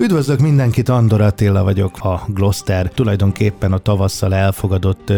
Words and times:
Üdvözlök 0.00 0.40
mindenkit, 0.40 0.88
Andor 0.88 1.20
Attila 1.20 1.62
vagyok, 1.62 1.98
a 2.00 2.24
Gloster. 2.26 2.90
Tulajdonképpen 2.90 3.72
a 3.72 3.78
tavasszal 3.78 4.34
elfogadott 4.34 5.12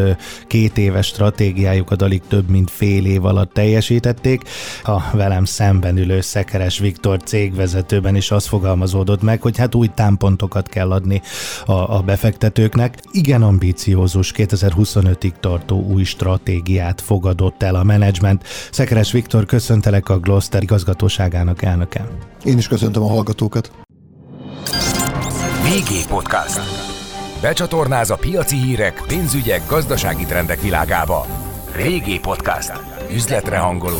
két 0.47 0.79
éves 0.79 1.07
stratégiájukat 1.07 2.03
alig 2.03 2.23
több 2.29 2.49
mint 2.49 2.71
fél 2.71 3.07
év 3.07 3.25
alatt 3.25 3.53
teljesítették. 3.53 4.43
A 4.85 5.01
velem 5.13 5.45
szemben 5.45 5.97
ülő 5.97 6.21
Szekeres 6.21 6.79
Viktor 6.79 7.23
cégvezetőben 7.23 8.17
is 8.17 8.31
az 8.31 8.47
fogalmazódott 8.47 9.23
meg, 9.23 9.43
hogy 9.43 9.57
hát 9.57 9.75
új 9.75 9.87
támpontokat 9.95 10.69
kell 10.69 10.93
adni 10.93 11.23
a, 11.67 11.97
a 11.97 12.03
befektetőknek. 12.03 12.99
Igen 13.13 13.43
ambíciózus 13.43 14.33
2025-ig 14.37 15.33
tartó 15.41 15.83
új 15.83 16.05
stratégiát 16.05 17.01
fogadott 17.01 17.63
el 17.63 17.75
a 17.75 17.83
menedzsment. 17.83 18.45
Szekeres 18.71 19.13
Viktor, 19.13 19.47
köszöntelek 19.47 20.09
a 20.09 20.19
Gloster 20.19 20.63
igazgatóságának 20.63 21.63
elnöke. 21.63 22.09
Én 22.45 22.59
is 22.59 22.69
köszöntöm 22.69 23.03
a 23.03 23.09
hallgatókat. 23.09 23.89
VG 25.63 26.07
Podcast. 26.09 26.61
Becsatornáz 27.41 28.11
a 28.11 28.17
piaci 28.17 28.57
hírek, 28.57 29.03
pénzügyek, 29.07 29.67
gazdasági 29.69 30.25
trendek 30.25 30.61
világába. 30.61 31.27
VG 31.77 32.21
Podcast. 32.21 32.73
Üzletre 33.13 33.59
hangoló. 33.59 33.99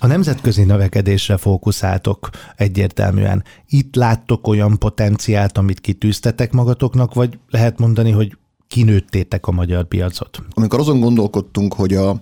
A 0.00 0.06
nemzetközi 0.06 0.64
növekedésre 0.64 1.36
fókuszáltok 1.36 2.30
egyértelműen. 2.56 3.44
Itt 3.68 3.94
láttok 3.94 4.46
olyan 4.46 4.78
potenciált, 4.78 5.58
amit 5.58 5.80
kitűztetek 5.80 6.52
magatoknak, 6.52 7.14
vagy 7.14 7.38
lehet 7.48 7.78
mondani, 7.78 8.10
hogy 8.10 8.36
kinőttétek 8.68 9.46
a 9.46 9.52
magyar 9.52 9.84
piacot? 9.84 10.42
Amikor 10.54 10.78
azon 10.78 11.00
gondolkodtunk, 11.00 11.74
hogy 11.74 11.94
a, 11.94 12.20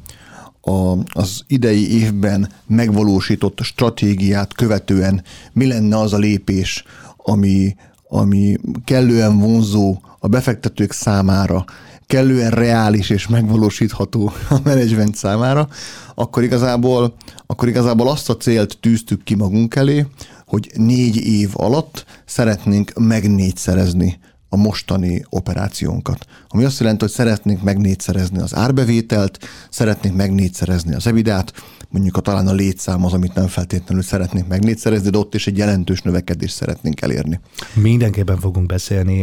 a, 0.67 0.99
az 1.13 1.43
idei 1.47 2.01
évben 2.01 2.49
megvalósított 2.67 3.61
stratégiát 3.63 4.53
követően 4.53 5.23
mi 5.53 5.67
lenne 5.67 5.99
az 5.99 6.13
a 6.13 6.19
lépés, 6.19 6.85
ami, 7.17 7.77
ami 8.09 8.57
kellően 8.85 9.39
vonzó 9.39 9.99
a 10.19 10.29
befektetők 10.29 10.93
számára, 10.93 11.65
kellően 12.07 12.51
reális 12.51 13.11
és 13.11 13.29
megvalósítható 13.29 14.33
a 14.51 14.57
menedzsment 14.65 15.15
számára, 15.15 15.69
akkor 16.15 16.43
igazából, 16.43 17.15
akkor 17.47 17.69
igazából 17.69 18.09
azt 18.09 18.31
a 18.31 18.37
célt 18.37 18.79
tűztük 18.81 19.23
ki 19.25 19.35
magunk 19.35 19.75
elé, 19.75 20.07
hogy 20.47 20.71
négy 20.75 21.17
év 21.17 21.51
alatt 21.53 22.05
szeretnénk 22.25 22.93
megnégyszerezni 22.99 24.19
a 24.49 24.57
mostani 24.57 25.25
operációnkat. 25.29 26.27
Ami 26.49 26.65
azt 26.65 26.81
jelenti, 26.81 27.05
hogy 27.05 27.13
szeretnénk 27.13 27.63
megnégyszerezni 27.63 28.39
az 28.39 28.55
árbevételt, 28.55 29.39
szeretnénk 29.71 30.17
megnégyszerezni 30.17 30.95
az 30.95 31.07
ebidát, 31.07 31.53
mondjuk 31.89 32.17
a 32.17 32.21
talán 32.21 32.47
a 32.47 32.53
létszám 32.53 33.05
az, 33.05 33.13
amit 33.13 33.35
nem 33.35 33.47
feltétlenül 33.47 34.03
szeretnénk 34.03 34.49
megnégyszerezni, 34.49 35.11
de 35.11 35.19
ott 35.19 35.35
is 35.35 35.47
egy 35.47 35.57
jelentős 35.57 36.03
növekedést 36.03 36.55
szeretnénk 36.55 37.01
elérni. 37.01 37.41
Mindenképpen 37.75 38.39
fogunk 38.39 38.67
beszélni 38.67 39.23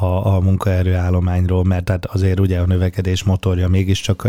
a, 0.00 0.34
a 0.34 0.40
munkaerőállományról, 0.40 1.64
mert 1.64 1.84
tehát 1.84 2.06
azért 2.06 2.40
ugye 2.40 2.58
a 2.58 2.66
növekedés 2.66 3.22
motorja 3.22 3.68
mégiscsak 3.68 4.28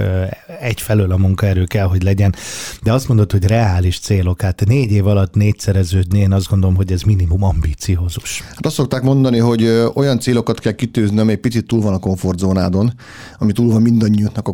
egyfelől 0.60 1.12
a 1.12 1.18
munkaerő 1.18 1.64
kell, 1.64 1.86
hogy 1.86 2.04
legyen, 2.04 2.36
de 2.84 2.94
azt 2.94 3.08
mondod, 3.08 3.32
hogy 3.32 3.46
reális 3.46 4.00
célok, 4.00 4.42
hát 4.42 4.66
négy 4.66 4.92
év 4.92 5.08
alatt 5.08 5.34
négyszereződni, 5.34 6.20
én 6.20 6.32
azt 6.32 6.50
gondolom, 6.50 6.76
hogy 6.76 6.92
ez 6.92 7.02
minimum 7.02 7.44
ambíciózus. 7.44 8.42
Hát 8.42 8.66
azt 8.66 8.76
szokták 8.76 9.02
mondani, 9.02 9.38
hogy 9.38 9.90
olyan 9.94 10.20
célokat 10.20 10.60
kell 10.60 10.72
kitűzni, 10.72 11.20
ami 11.20 11.32
egy 11.32 11.40
picit 11.40 11.68
túl 11.68 11.82
van 11.82 11.94
a 11.94 12.00
komfortzónádon, 12.00 12.94
ami 13.38 13.52
túl 13.52 13.72
van 13.72 13.82
mindannyiunknak 13.82 14.48
a 14.48 14.52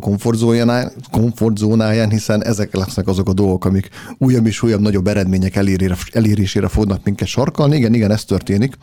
komfortzónáján, 1.10 2.10
hiszen 2.10 2.44
ezek 2.44 2.74
lesznek 2.74 3.06
azok 3.06 3.21
a 3.28 3.32
dolgok, 3.32 3.64
amik 3.64 3.88
újabb 4.18 4.46
és 4.46 4.62
újabb 4.62 4.80
nagyobb 4.80 5.06
eredmények 5.06 5.56
elérésére, 5.56 5.96
elérésére 6.12 6.68
fognak 6.68 7.04
minket 7.04 7.28
sarkalni. 7.28 7.76
Igen, 7.76 7.94
igen, 7.94 8.10
ez 8.10 8.24
történik. 8.24 8.76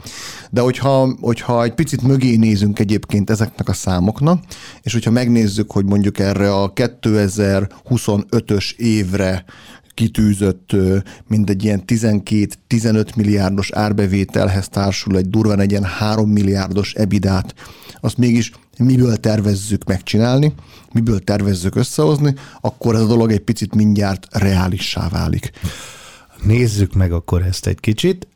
De 0.50 0.62
hogyha, 0.62 1.16
hogyha 1.22 1.64
egy 1.64 1.74
picit 1.74 2.02
mögé 2.02 2.36
nézünk 2.36 2.80
egyébként 2.80 3.30
ezeknek 3.30 3.70
a 3.70 3.74
számoknak, 3.74 4.44
és 4.82 4.94
hogyha 4.94 5.12
megnézzük, 5.12 5.72
hogy 5.72 5.86
mondjuk 5.86 6.20
erre 6.20 6.54
a 6.54 6.74
2025-ös 6.74 8.76
évre 8.76 9.46
kitűzött 9.94 10.76
mindegy 11.28 11.64
ilyen 11.64 11.84
12-15 11.88 13.16
milliárdos 13.16 13.72
árbevételhez 13.72 14.70
társul 14.70 15.18
egy 15.18 15.30
durván 15.30 15.60
egy 15.60 15.72
ilyen 15.72 15.84
3 15.84 16.30
milliárdos 16.30 16.94
ebidát, 16.94 17.54
azt 18.02 18.18
mégis 18.18 18.52
miből 18.84 19.18
tervezzük 19.18 19.84
megcsinálni, 19.84 20.54
miből 20.94 21.20
tervezzük 21.20 21.76
összehozni, 21.76 22.34
akkor 22.62 22.96
ez 22.96 23.02
a 23.02 23.08
dolog 23.08 23.32
egy 23.32 23.40
picit 23.40 23.76
mindjárt 23.76 24.28
realissá 24.32 25.10
válik. 25.10 25.52
Nézzük 26.44 26.94
meg 26.94 27.12
akkor 27.12 27.42
ezt 27.42 27.68
egy 27.68 27.80
kicsit. 27.80 28.28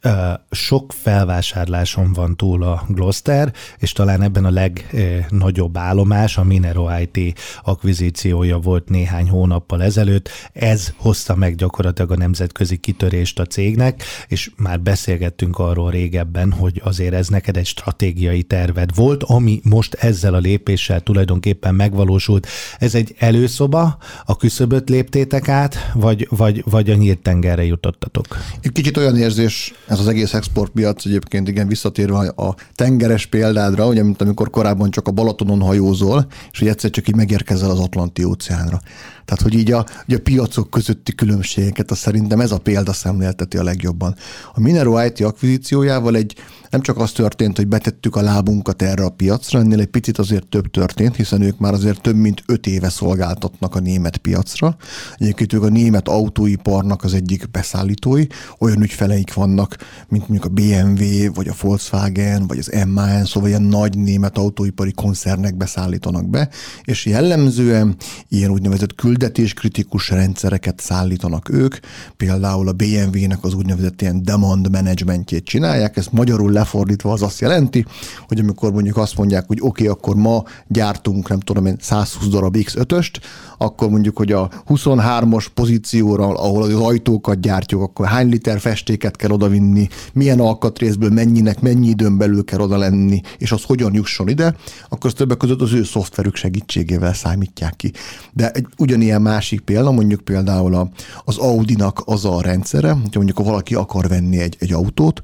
Sok 0.52 0.94
felvásárláson 0.94 2.14
van 2.14 2.36
túl 2.36 2.64
a 2.64 2.86
Gloster, 2.88 3.54
és 3.78 3.92
talán 3.92 4.22
ebben 4.22 4.46
a 4.46 4.50
legnagyobb 4.50 5.78
állomás 5.78 6.38
a 6.38 6.44
Minero 6.44 6.88
IT 7.00 7.40
akvizíciója 7.64 8.58
volt 8.58 8.90
néhány 8.90 9.30
hónappal 9.30 9.84
ezelőtt. 9.84 10.30
Ez 10.54 10.94
hozta 10.98 11.36
meg 11.36 11.56
gyakorlatilag 11.56 12.12
a 12.12 12.18
nemzetközi 12.18 12.78
kitörést 12.78 13.40
a 13.40 13.46
cégnek, 13.46 14.04
és 14.28 14.52
már 14.56 14.82
beszélgettünk 14.82 15.60
arról 15.60 15.92
régebben, 15.92 16.52
hogy 16.52 16.82
azért 16.84 17.14
ez 17.14 17.28
neked 17.28 17.58
egy 17.58 17.66
stratégiai 17.66 18.44
terved 18.44 18.96
volt, 18.96 19.24
ami 19.24 19.60
most 19.64 19.94
ezzel 19.94 20.34
a 20.34 20.40
lépéssel 20.40 21.02
tulajdonképpen 21.02 21.76
megvalósult. 21.76 22.48
Ez 22.78 22.96
egy 22.96 23.16
előszoba, 23.18 23.98
a 24.26 24.38
küszöböt 24.38 24.90
léptétek 24.90 25.48
át, 25.48 25.92
vagy, 25.94 26.28
vagy, 26.30 26.64
vagy 26.66 26.90
a 26.90 26.96
nyíltengerre 26.96 27.66
jutott 27.66 27.92
jutottatok. 27.94 28.38
Egy 28.62 28.72
kicsit 28.72 28.98
olyan 28.98 29.18
érzés, 29.18 29.74
ez 29.88 30.00
az 30.00 30.08
egész 30.08 30.34
exportpiac 30.34 31.06
egyébként, 31.06 31.48
igen, 31.48 31.68
visszatérve 31.68 32.28
a 32.28 32.56
tengeres 32.76 33.26
példádra, 33.26 33.88
ugye, 33.88 34.04
mint 34.04 34.22
amikor 34.22 34.50
korábban 34.50 34.92
csak 34.92 35.08
a 35.08 35.12
Balatonon 35.12 35.62
hajózol, 35.62 36.28
és 36.52 36.60
hogy 36.60 36.68
egyszer 36.68 36.90
csak 36.90 37.08
így 37.08 37.16
megérkezel 37.16 37.70
az 37.70 37.80
Atlanti 37.80 38.24
óceánra. 38.24 38.82
Tehát, 39.26 39.42
hogy 39.42 39.54
így 39.54 39.72
a, 39.72 39.86
ugye 40.08 40.18
a 40.18 40.22
piacok 40.24 40.70
közötti 40.70 41.16
különbségeket, 41.16 41.92
az 41.92 41.98
szerintem 41.98 42.40
ez 42.40 42.52
a 42.52 42.58
példa 42.58 42.94
szemlélteti 42.94 43.58
a 43.58 43.64
legjobban. 43.64 44.16
A 44.54 44.60
Minero 44.60 45.06
IT 45.06 45.22
akvizíciójával 45.22 46.16
egy 46.16 46.36
nem 46.70 46.82
csak 46.82 46.98
az 46.98 47.12
történt, 47.12 47.58
hogy 47.58 47.68
betettük 47.68 48.16
a 48.16 48.22
lábunkat 48.22 48.82
erre 48.82 49.04
a 49.04 49.10
piacra, 49.10 49.60
ennél 49.60 49.80
egy 49.80 49.88
picit 49.88 50.18
azért 50.18 50.48
több 50.48 50.72
történt, 50.72 51.16
hiszen 51.16 51.42
ők 51.42 51.58
már 51.60 51.74
azért 51.74 52.02
több 52.02 52.16
mint 52.16 52.44
öt 52.46 52.68
éve 52.68 52.90
szolgáltatnak 52.90 53.76
a 53.76 53.80
német 53.80 54.18
piacra. 54.18 54.76
Egyébként 55.18 55.54
ők 55.54 55.64
a 55.64 55.70
német 55.70 56.08
autóiparnak 56.08 57.04
az 57.04 57.14
egyik 57.14 57.46
beszállítói, 57.84 58.26
olyan 58.60 58.82
ügyfeleik 58.82 59.34
vannak, 59.34 59.78
mint 60.08 60.28
mondjuk 60.30 60.52
a 60.52 60.54
BMW, 60.54 61.34
vagy 61.34 61.48
a 61.48 61.54
Volkswagen, 61.62 62.48
vagy 62.48 62.58
az 62.58 62.72
MAN, 62.88 63.26
szóval 63.26 63.50
ilyen 63.50 63.62
nagy 63.62 63.98
német 63.98 64.38
autóipari 64.38 64.92
koncernek 64.92 65.58
beszállítanak 65.58 66.30
be, 66.30 66.50
és 66.84 67.06
jellemzően 67.06 67.96
ilyen 68.28 68.52
úgynevezett 68.52 68.96
küldetéskritikus 68.96 70.10
rendszereket 70.10 70.80
szállítanak 70.80 71.50
ők, 71.50 71.76
például 72.18 72.68
a 72.68 72.72
BMW-nek 72.72 73.44
az 73.44 73.54
úgynevezett 73.54 74.02
ilyen 74.02 74.24
demand 74.24 74.72
managementjét 74.72 75.46
csinálják, 75.46 75.98
ezt 75.98 76.12
magyarul 76.12 76.52
lefordítva 76.52 77.12
az 77.12 77.22
azt 77.22 77.40
jelenti, 77.40 77.86
hogy 78.28 78.40
amikor 78.40 78.72
mondjuk 78.72 78.98
azt 78.98 79.18
mondják, 79.18 79.48
hogy 79.48 79.58
oké, 79.62 79.68
okay, 79.68 79.88
akkor 79.88 80.16
ma 80.16 80.44
gyártunk, 80.68 81.30
nem 81.30 81.40
tudom 81.40 81.66
én, 81.66 81.78
120 81.80 82.28
darab 82.28 82.58
X5-öst, 82.58 83.12
akkor 83.58 83.90
mondjuk, 83.90 84.18
hogy 84.18 84.32
a 84.32 84.50
23-as 84.68 85.46
pozícióra, 85.54 86.28
ahol 86.28 86.64
az 86.64 86.74
ajtókat 86.74 87.40
gyártjuk, 87.40 87.73
akkor 87.82 88.06
hány 88.06 88.30
liter 88.30 88.60
festéket 88.60 89.16
kell 89.16 89.32
odavinni, 89.32 89.88
milyen 90.14 90.40
alkatrészből 90.40 91.10
mennyinek, 91.10 91.62
mennyi 91.62 91.88
időn 91.88 92.18
belül 92.18 92.44
kell 92.44 92.60
oda 92.60 92.78
lenni, 92.78 93.22
és 93.38 93.52
az 93.52 93.64
hogyan 93.64 93.94
jusson 93.94 94.28
ide, 94.28 94.56
akkor 94.90 95.10
az 95.10 95.14
többek 95.14 95.38
között 95.38 95.62
az 95.62 95.74
ő 95.74 95.84
szoftverük 95.84 96.36
segítségével 96.36 97.14
számítják 97.14 97.76
ki. 97.76 97.92
De 98.34 98.52
egy 98.52 98.68
ugyanilyen 98.78 99.22
másik 99.22 99.60
példa, 99.60 99.92
mondjuk 99.92 100.22
például 100.22 100.76
a, 100.76 100.90
az 101.24 101.38
Audi-nak 101.38 102.02
az 102.06 102.26
a 102.26 102.42
rendszere, 102.42 102.92
hogy 102.92 103.16
mondjuk 103.16 103.38
ha 103.38 103.44
valaki 103.44 103.76
akar 103.76 104.08
venni 104.08 104.40
egy, 104.40 104.56
egy 104.60 104.74
autót, 104.74 105.22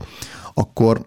akkor 0.54 1.06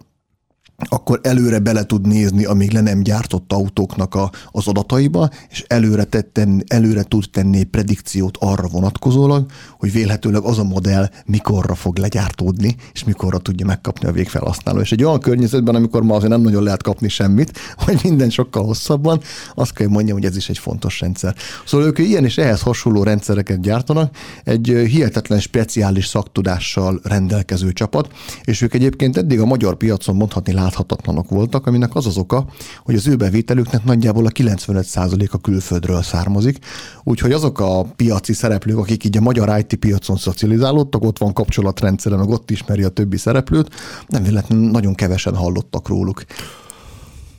akkor 0.88 1.20
előre 1.22 1.58
bele 1.58 1.84
tud 1.84 2.06
nézni 2.06 2.44
a 2.44 2.52
még 2.52 2.72
le 2.72 2.80
nem 2.80 3.02
gyártott 3.02 3.52
autóknak 3.52 4.14
a, 4.14 4.30
az 4.50 4.69
adataiba, 4.69 5.30
és 5.50 5.64
előre, 5.66 6.04
tetten, 6.04 6.64
előre 6.66 7.02
tud 7.02 7.24
tenni 7.30 7.64
predikciót 7.64 8.36
arra 8.40 8.69
vonatkozólag, 8.69 9.46
hogy 9.78 9.92
vélhetőleg 9.92 10.42
az 10.42 10.58
a 10.58 10.64
modell 10.64 11.08
mikorra 11.26 11.74
fog 11.74 11.98
legyártódni, 11.98 12.76
és 12.92 13.04
mikorra 13.04 13.38
tudja 13.38 13.66
megkapni 13.66 14.08
a 14.08 14.12
végfelhasználó. 14.12 14.80
És 14.80 14.92
egy 14.92 15.04
olyan 15.04 15.20
környezetben, 15.20 15.74
amikor 15.74 16.02
ma 16.02 16.14
azért 16.14 16.30
nem 16.30 16.40
nagyon 16.40 16.62
lehet 16.62 16.82
kapni 16.82 17.08
semmit, 17.08 17.58
vagy 17.86 18.00
minden 18.02 18.30
sokkal 18.30 18.64
hosszabban, 18.64 19.20
azt 19.54 19.72
kell 19.72 19.88
mondjam, 19.88 20.16
hogy 20.16 20.26
ez 20.26 20.36
is 20.36 20.48
egy 20.48 20.58
fontos 20.58 21.00
rendszer. 21.00 21.34
Szóval 21.66 21.86
ők 21.86 21.98
ilyen 21.98 22.24
és 22.24 22.38
ehhez 22.38 22.60
hasonló 22.60 23.02
rendszereket 23.02 23.60
gyártanak, 23.60 24.16
egy 24.44 24.66
hihetetlen 24.66 25.40
speciális 25.40 26.06
szaktudással 26.06 27.00
rendelkező 27.02 27.72
csapat, 27.72 28.10
és 28.44 28.60
ők 28.60 28.74
egyébként 28.74 29.16
eddig 29.16 29.40
a 29.40 29.46
magyar 29.46 29.76
piacon 29.76 30.16
mondhatni 30.16 30.52
láthatatlanok 30.62 31.30
voltak, 31.30 31.66
aminek 31.66 31.94
az 31.94 32.06
az 32.06 32.16
oka, 32.16 32.46
hogy 32.84 32.94
az 32.94 33.06
ő 33.06 33.16
bevételüknek 33.16 33.84
nagyjából 33.84 34.26
a 34.26 34.30
95%-a 34.30 35.38
külföldről 35.38 36.02
származik, 36.02 36.58
úgyhogy 37.04 37.32
azok 37.32 37.60
a 37.60 37.82
piaci 37.96 38.32
szereplők, 38.32 38.78
akik 38.78 39.04
így 39.04 39.16
a 39.16 39.20
magyar 39.20 39.58
IT 39.58 39.74
piacon 39.74 40.16
szocializálódtak, 40.16 41.02
ott 41.02 41.18
van 41.18 41.32
kapcsolatrendszeren, 41.32 42.18
meg 42.18 42.28
ott 42.28 42.50
ismeri 42.50 42.82
a 42.82 42.88
többi 42.88 43.16
szereplőt, 43.16 43.70
nem 44.08 44.22
véletlenül 44.22 44.70
nagyon 44.70 44.94
kevesen 44.94 45.36
hallottak 45.36 45.88
róluk. 45.88 46.24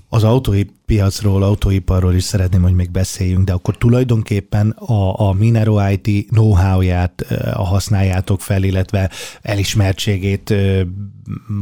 Az 0.10 0.24
autópiacról, 0.84 1.44
autóiparról 1.44 2.14
is 2.14 2.24
szeretném, 2.24 2.62
hogy 2.62 2.74
még 2.74 2.92
beszéljünk, 2.92 3.46
de 3.46 3.54
akkor 3.54 3.78
tulajdonképpen 3.78 4.70
a, 4.70 5.28
a 5.28 5.34
Minero 5.34 5.90
IT 5.90 6.28
know-how-ját 6.30 7.26
használjátok 7.54 8.42
fel, 8.42 8.64
illetve 8.64 9.10
elismertségét 9.42 10.54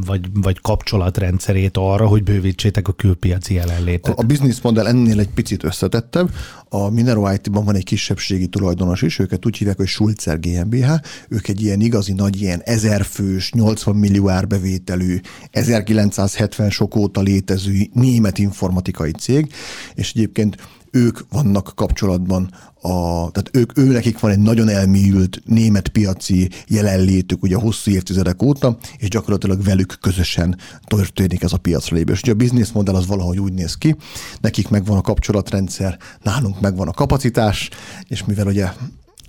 vagy, 0.06 0.26
vagy 0.34 0.62
kapcsolatrendszerét 0.62 1.78
arra, 1.78 2.08
hogy 2.08 2.24
bővítsétek 2.24 2.88
a 2.88 2.92
külpiaci 2.92 3.54
jelenlétet. 3.54 4.18
A, 4.18 4.22
a 4.22 4.26
business 4.26 4.62
model 4.62 4.88
ennél 4.88 5.20
egy 5.20 5.30
picit 5.30 5.64
összetettebb. 5.64 6.30
A 6.70 6.90
Minero 6.90 7.34
IT-ban 7.34 7.66
van 7.66 7.76
egy 7.76 7.84
kisebbségi 7.84 8.48
tulajdonos 8.48 9.02
is, 9.02 9.20
őket 9.20 9.46
úgy 9.46 9.58
hívják, 9.58 9.78
hogy 9.78 9.88
Schulzer 9.88 10.40
GmbH. 10.40 10.90
Ők 11.30 11.48
egy 11.48 11.62
ilyen 11.62 11.82
igazi 11.82 12.14
nagy, 12.14 12.42
ilyen 12.42 12.62
ezerfős, 12.66 13.52
80 13.52 13.96
millió 13.96 14.30
árbevételű, 14.30 15.20
1970 15.52 16.70
sok 16.70 16.96
óta 16.96 17.22
létező 17.22 17.90
német 17.94 18.38
informatikai 18.38 19.11
cég, 19.12 19.54
és 19.96 20.12
egyébként 20.16 20.58
ők 20.92 21.20
vannak 21.30 21.72
kapcsolatban, 21.76 22.50
a, 22.82 23.30
tehát 23.32 23.50
ők, 23.52 23.78
ő 23.78 23.84
nekik 23.84 24.20
van 24.20 24.32
egy 24.32 24.40
nagyon 24.40 24.70
elmélyült 24.70 25.42
német 25.46 25.88
piaci 25.88 26.50
jelenlétük 26.68 27.44
ugye 27.44 27.56
hosszú 27.56 27.92
évtizedek 27.92 28.42
óta, 28.42 28.78
és 28.98 29.10
gyakorlatilag 29.10 29.64
velük 29.64 29.98
közösen 30.02 30.58
történik 30.86 31.44
ez 31.44 31.54
a 31.54 31.58
piacra 31.58 31.96
lépés. 31.96 32.22
Ugye 32.22 32.32
a 32.32 32.36
business 32.36 32.72
modell 32.72 32.96
az 32.96 33.08
valahogy 33.08 33.40
úgy 33.40 33.54
néz 33.54 33.76
ki, 33.76 33.96
nekik 34.42 34.70
megvan 34.70 34.98
a 34.98 35.02
kapcsolatrendszer, 35.02 35.98
nálunk 36.24 36.62
megvan 36.62 36.88
a 36.88 36.94
kapacitás, 36.94 37.70
és 38.08 38.26
mivel 38.26 38.48
ugye 38.48 38.70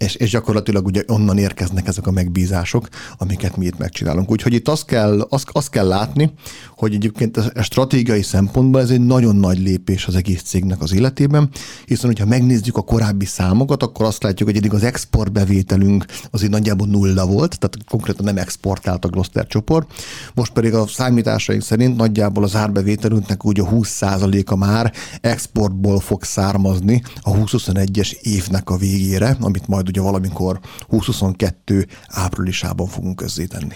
és, 0.02 0.14
és 0.14 0.30
gyakorlatilag 0.30 0.86
ugye 0.86 1.02
onnan 1.06 1.38
érkeznek 1.38 1.86
ezek 1.86 2.06
a 2.06 2.10
megbízások, 2.10 2.88
amiket 3.18 3.56
mi 3.56 3.66
itt 3.66 3.78
megcsinálunk. 3.78 4.30
Úgyhogy 4.30 4.52
itt 4.52 4.68
azt 4.68 4.84
kell, 4.84 5.20
azt, 5.20 5.48
azt 5.52 5.70
kell 5.70 5.86
látni, 5.86 6.32
hogy 6.76 6.94
egyébként 6.94 7.36
a 7.36 7.62
stratégiai 7.62 8.22
szempontból 8.22 8.80
ez 8.80 8.90
egy 8.90 9.00
nagyon 9.00 9.36
nagy 9.36 9.58
lépés 9.58 10.06
az 10.06 10.14
egész 10.14 10.42
cégnek 10.42 10.82
az 10.82 10.94
életében, 10.94 11.50
hiszen 11.86 12.06
hogyha 12.06 12.26
megnézzük 12.26 12.76
a 12.76 12.82
korábbi 12.82 13.24
számokat, 13.24 13.82
akkor 13.82 14.06
azt 14.06 14.22
látjuk, 14.22 14.48
hogy 14.48 14.58
eddig 14.58 14.74
az 14.74 14.82
exportbevételünk 14.82 16.04
azért 16.30 16.52
nagyjából 16.52 16.86
nulla 16.86 17.26
volt, 17.26 17.58
tehát 17.58 17.76
konkrétan 17.88 18.24
nem 18.24 18.36
exportált 18.36 19.04
a 19.04 19.08
Gloster 19.08 19.46
csoport. 19.46 19.92
Most 20.34 20.52
pedig 20.52 20.74
a 20.74 20.86
számításaink 20.86 21.62
szerint 21.62 21.96
nagyjából 21.96 22.44
az 22.44 22.56
árbevételünknek 22.56 23.44
úgy 23.44 23.60
a 23.60 23.68
20%-a 23.68 24.56
már 24.56 24.92
exportból 25.20 26.00
fog 26.00 26.22
származni 26.24 27.02
a 27.20 27.30
2021-es 27.30 28.12
évnek 28.12 28.70
a 28.70 28.76
végére, 28.76 29.36
amit 29.40 29.68
majd 29.68 29.90
ugye 29.92 30.00
valamikor 30.00 30.60
2022 30.88 31.86
áprilisában 32.08 32.86
fogunk 32.86 33.16
közzétenni. 33.16 33.74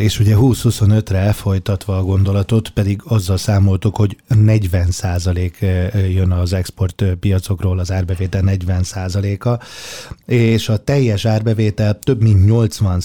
És 0.00 0.20
ugye 0.20 0.34
20-25-re 0.38 1.18
elfolytatva 1.18 1.96
a 1.98 2.02
gondolatot, 2.02 2.68
pedig 2.68 3.00
azzal 3.04 3.36
számoltuk, 3.36 3.96
hogy 3.96 4.16
40% 4.30 5.50
jön 6.12 6.30
az 6.30 6.52
export 6.52 7.04
piacokról, 7.20 7.78
az 7.78 7.92
árbevétel 7.92 8.40
40 8.40 8.84
a 9.40 9.60
és 10.26 10.68
a 10.68 10.76
teljes 10.76 11.24
árbevétel 11.24 11.98
több 11.98 12.22
mint 12.22 12.46
80 12.46 13.02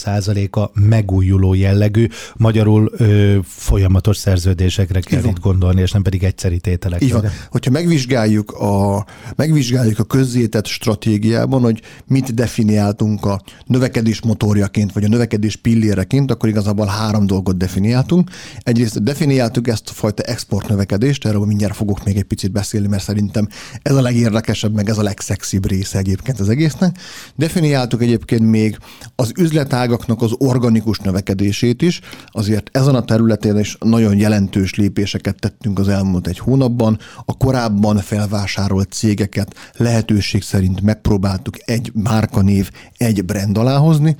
a 0.51 0.71
megújuló 0.73 1.53
jellegű, 1.53 2.07
magyarul 2.35 2.91
ö, 2.97 3.37
folyamatos 3.43 4.17
szerződésekre 4.17 4.99
kell 4.99 5.23
itt 5.23 5.39
gondolni, 5.39 5.81
és 5.81 5.91
nem 5.91 6.01
pedig 6.01 6.23
egyszeri 6.23 6.59
tételekre. 6.59 7.05
Így 7.05 7.11
van. 7.11 7.25
Hogyha 7.49 7.71
megvizsgáljuk 7.71 8.51
a, 8.51 9.05
megvizsgáljuk 9.35 9.99
a 9.99 10.03
közzétett 10.03 10.65
stratégiában, 10.65 11.61
hogy 11.61 11.81
mit 12.07 12.33
definiáltunk 12.33 13.25
a 13.25 13.41
növekedés 13.65 14.21
motorjaként, 14.21 14.93
vagy 14.93 15.03
a 15.03 15.07
növekedés 15.07 15.55
pilléreként, 15.55 16.31
akkor 16.31 16.48
igazából 16.49 16.85
három 16.85 17.25
dolgot 17.25 17.57
definiáltunk. 17.57 18.29
Egyrészt 18.59 19.03
definiáltuk 19.03 19.67
ezt 19.67 19.89
a 19.89 19.93
fajta 19.93 20.23
export 20.23 20.67
növekedést, 20.67 21.25
erről 21.25 21.45
mindjárt 21.45 21.75
fogok 21.75 22.03
még 22.03 22.17
egy 22.17 22.23
picit 22.23 22.51
beszélni, 22.51 22.87
mert 22.87 23.03
szerintem 23.03 23.47
ez 23.81 23.95
a 23.95 24.01
legérdekesebb, 24.01 24.73
meg 24.73 24.89
ez 24.89 24.97
a 24.97 25.03
legszexibb 25.03 25.67
része 25.67 25.97
egyébként 25.97 26.39
az 26.39 26.49
egésznek. 26.49 26.97
Definiáltuk 27.35 28.01
egyébként 28.01 28.41
még 28.41 28.77
az 29.15 29.31
üzletágaknak 29.37 30.21
az 30.21 30.31
organikus 30.37 30.97
növekedését 30.99 31.81
is, 31.81 32.01
azért 32.27 32.77
ezen 32.77 32.95
a 32.95 33.05
területén 33.05 33.57
is 33.57 33.77
nagyon 33.79 34.17
jelentős 34.17 34.75
lépéseket 34.75 35.39
tettünk 35.39 35.79
az 35.79 35.87
elmúlt 35.87 36.27
egy 36.27 36.39
hónapban. 36.39 36.99
A 37.25 37.37
korábban 37.37 37.97
felvásárolt 37.97 38.91
cégeket 38.91 39.55
lehetőség 39.77 40.41
szerint 40.41 40.81
megpróbáltuk 40.81 41.55
egy 41.65 41.91
márkanév, 41.93 42.69
egy 42.97 43.25
brand 43.25 43.57
alá 43.57 43.77
hozni, 43.77 44.15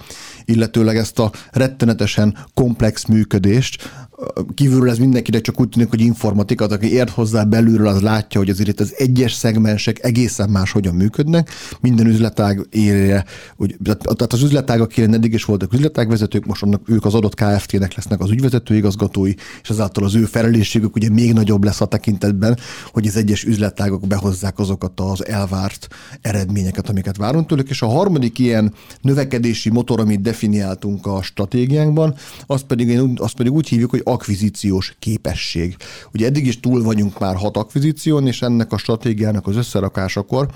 illetőleg 0.50 0.98
ezt 0.98 1.20
a 1.20 1.32
rettenetesen 1.52 2.38
komplex 2.54 3.06
működést, 3.06 3.90
kívülről 4.54 4.90
ez 4.90 4.98
mindenkinek 4.98 5.42
csak 5.42 5.60
úgy 5.60 5.70
tűnik, 5.70 5.90
hogy 5.90 6.02
informatika, 6.02 6.66
aki 6.66 6.94
ért 6.94 7.10
hozzá 7.10 7.44
belülről, 7.44 7.88
az 7.88 8.02
látja, 8.02 8.40
hogy 8.40 8.50
azért 8.50 8.80
az 8.80 8.94
egyes 8.98 9.34
szegmensek 9.34 10.04
egészen 10.04 10.50
más 10.50 10.72
hogyan 10.72 10.96
működnek. 10.96 11.50
Minden 11.82 12.08
üzletág 12.08 12.68
érje, 12.70 13.26
úgy, 13.58 13.78
tehát 13.84 14.34
az 14.34 14.44
üzletág, 14.44 14.82
akire 14.82 15.14
eddig 15.14 15.34
is 15.34 15.46
voltak 15.46 15.74
üzletágvezetők, 15.74 16.46
most 16.46 16.64
annak 16.64 16.90
ők 16.90 17.06
az 17.06 17.14
adott 17.14 17.34
KFT-nek 17.34 17.96
lesznek 17.96 18.20
az 18.20 18.32
ügyvezető 18.32 18.76
igazgatói, 18.76 19.34
és 19.62 19.70
ezáltal 19.70 20.04
az 20.04 20.16
ő 20.16 20.26
felelősségük 20.26 20.96
ugye 20.96 21.10
még 21.10 21.34
nagyobb 21.34 21.64
lesz 21.64 21.82
a 21.82 21.86
tekintetben, 21.86 22.58
hogy 22.92 23.08
az 23.08 23.16
egyes 23.16 23.44
üzletágok 23.44 24.08
behozzák 24.08 24.60
azokat 24.60 25.00
az 25.00 25.26
elvárt 25.26 25.88
eredményeket, 26.22 26.90
amiket 26.90 27.18
várunk 27.18 27.48
tőlük. 27.48 27.70
És 27.70 27.82
a 27.82 27.88
harmadik 27.88 28.40
ilyen 28.40 28.74
növekedési 29.02 29.70
motor, 29.70 30.00
amit 30.00 30.22
definiáltunk 30.22 31.06
a 31.06 31.22
stratégiánkban, 31.22 32.16
azt 32.46 32.64
pedig, 32.64 33.00
azt 33.16 33.36
pedig 33.36 33.52
úgy 33.52 33.68
hívjuk, 33.68 33.90
hogy 33.90 34.02
akvizíciós 34.10 34.96
képesség. 35.00 35.76
Ugye 36.14 36.26
eddig 36.26 36.46
is 36.46 36.60
túl 36.60 36.84
vagyunk 36.84 37.20
már 37.20 37.36
hat 37.36 37.58
akvizíción, 37.58 38.28
és 38.28 38.42
ennek 38.42 38.72
a 38.72 38.78
stratégiának 38.78 39.48
az 39.48 39.56
összerakásakor 39.56 40.48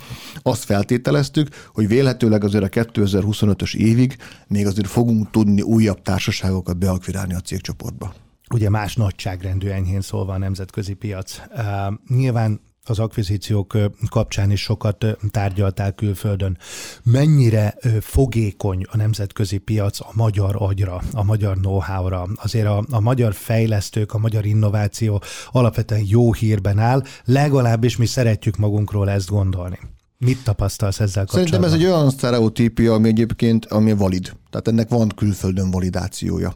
azt 0.42 0.64
feltételeztük, 0.64 1.48
hogy 1.74 1.88
vélhetőleg 1.88 2.44
azért 2.44 2.64
a 2.64 2.70
2025-ös 2.70 3.76
évig 3.76 4.16
még 4.48 4.66
azért 4.66 4.88
fogunk 4.88 5.30
tudni 5.32 5.62
újabb 5.62 6.02
társaságokat 6.02 6.78
beakvirálni 6.78 7.34
a 7.34 7.40
cégcsoportba. 7.40 8.14
Ugye 8.54 8.70
más 8.70 8.96
nagyságrendű 8.96 9.68
enyhén 9.68 10.02
szólva 10.02 10.33
a 10.33 10.38
nemzetközi 10.38 10.94
piac. 10.94 11.42
Uh, 11.56 12.18
nyilván 12.18 12.60
az 12.85 12.99
akvizíciók 12.99 13.78
kapcsán 14.09 14.52
is 14.52 14.61
sokat 14.61 15.06
tárgyaltál 15.31 15.92
külföldön. 15.92 16.57
Mennyire 17.04 17.75
fogékony 18.02 18.85
a 18.92 18.97
nemzetközi 18.97 19.57
piac 19.57 19.99
a 19.99 20.09
magyar 20.13 20.56
agyra, 20.57 21.02
a 21.13 21.23
magyar 21.23 21.57
know-how-ra? 21.57 22.28
Azért 22.35 22.68
a, 22.68 22.85
a 22.92 22.99
magyar 22.99 23.33
fejlesztők, 23.33 24.13
a 24.13 24.18
magyar 24.18 24.45
innováció 24.45 25.21
alapvetően 25.52 26.04
jó 26.06 26.33
hírben 26.33 26.80
áll, 26.80 27.04
legalábbis 27.25 27.97
mi 27.97 28.06
szeretjük 28.06 28.57
magunkról 28.57 29.09
ezt 29.09 29.30
gondolni. 29.30 29.80
Mit 30.18 30.44
tapasztalsz 30.44 30.99
ezzel 30.99 31.25
kapcsolatban? 31.25 31.61
Szerintem 31.61 31.80
ez 31.80 31.87
egy 31.87 31.94
olyan 31.94 32.09
sztereotípia, 32.09 32.94
ami 32.94 33.07
egyébként 33.07 33.66
ami 33.66 33.94
valid. 33.94 34.33
Tehát 34.49 34.68
ennek 34.68 34.90
van 34.90 35.11
külföldön 35.16 35.71
validációja 35.71 36.54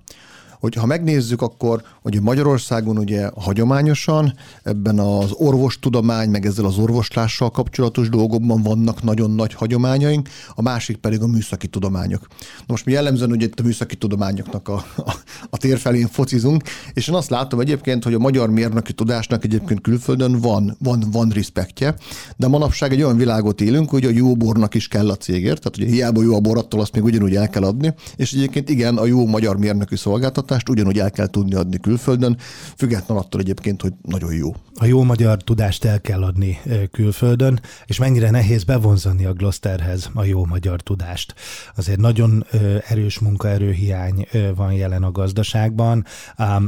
hogy 0.59 0.73
ha 0.73 0.85
megnézzük, 0.85 1.41
akkor 1.41 1.81
hogy 2.01 2.21
Magyarországon 2.21 2.97
ugye 2.97 3.29
hagyományosan 3.35 4.33
ebben 4.63 4.99
az 4.99 5.31
orvostudomány, 5.31 6.29
meg 6.29 6.45
ezzel 6.45 6.65
az 6.65 6.77
orvoslással 6.77 7.51
kapcsolatos 7.51 8.09
dolgokban 8.09 8.61
vannak 8.61 9.03
nagyon 9.03 9.31
nagy 9.31 9.53
hagyományaink, 9.53 10.29
a 10.55 10.61
másik 10.61 10.97
pedig 10.97 11.21
a 11.21 11.27
műszaki 11.27 11.67
tudományok. 11.67 12.27
Most 12.67 12.85
mi 12.85 12.91
jellemzően 12.91 13.31
ugye 13.31 13.45
itt 13.45 13.59
a 13.59 13.63
műszaki 13.63 13.95
tudományoknak 13.95 14.67
a, 14.67 14.85
a, 14.95 15.13
a 15.49 15.57
tér 15.57 15.77
felén 15.77 16.07
focizunk, 16.07 16.63
és 16.93 17.07
én 17.07 17.15
azt 17.15 17.29
látom 17.29 17.59
egyébként, 17.59 18.03
hogy 18.03 18.13
a 18.13 18.19
magyar 18.19 18.49
mérnöki 18.49 18.93
tudásnak 18.93 19.43
egyébként 19.43 19.81
külföldön 19.81 20.39
van, 20.39 20.75
van, 20.79 21.03
van 21.11 21.29
respektje, 21.29 21.95
de 22.35 22.47
manapság 22.47 22.91
egy 22.91 23.01
olyan 23.01 23.17
világot 23.17 23.61
élünk, 23.61 23.89
hogy 23.89 24.05
a 24.05 24.09
jó 24.09 24.35
bornak 24.35 24.73
is 24.73 24.87
kell 24.87 25.09
a 25.09 25.15
cégért, 25.15 25.61
tehát 25.61 25.77
hogy 25.77 25.95
hiába 25.95 26.21
jó 26.21 26.35
a 26.35 26.39
bor, 26.39 26.57
attól 26.57 26.79
azt 26.79 26.93
még 26.93 27.03
ugyanúgy 27.03 27.35
el 27.35 27.49
kell 27.49 27.63
adni, 27.63 27.93
és 28.15 28.33
egyébként 28.33 28.69
igen, 28.69 28.97
a 28.97 29.05
jó 29.05 29.25
magyar 29.25 29.57
mérnöki 29.57 29.95
szolgáltatás 29.95 30.46
szolgáltatást 30.47 30.69
ugyanúgy 30.69 30.99
el 30.99 31.11
kell 31.11 31.27
tudni 31.27 31.55
adni 31.55 31.77
külföldön, 31.79 32.37
független 32.77 33.17
attól 33.17 33.41
egyébként, 33.41 33.81
hogy 33.81 33.93
nagyon 34.01 34.33
jó. 34.33 34.55
A 34.75 34.85
jó 34.85 35.03
magyar 35.03 35.43
tudást 35.43 35.85
el 35.85 36.01
kell 36.01 36.23
adni 36.23 36.59
külföldön, 36.91 37.59
és 37.85 37.99
mennyire 37.99 38.29
nehéz 38.29 38.63
bevonzani 38.63 39.25
a 39.25 39.33
Glosterhez 39.33 40.09
a 40.13 40.23
jó 40.23 40.45
magyar 40.45 40.81
tudást. 40.81 41.35
Azért 41.75 41.99
nagyon 41.99 42.45
erős 42.87 43.19
munkaerőhiány 43.19 44.27
van 44.55 44.73
jelen 44.73 45.03
a 45.03 45.11
gazdaságban. 45.11 46.05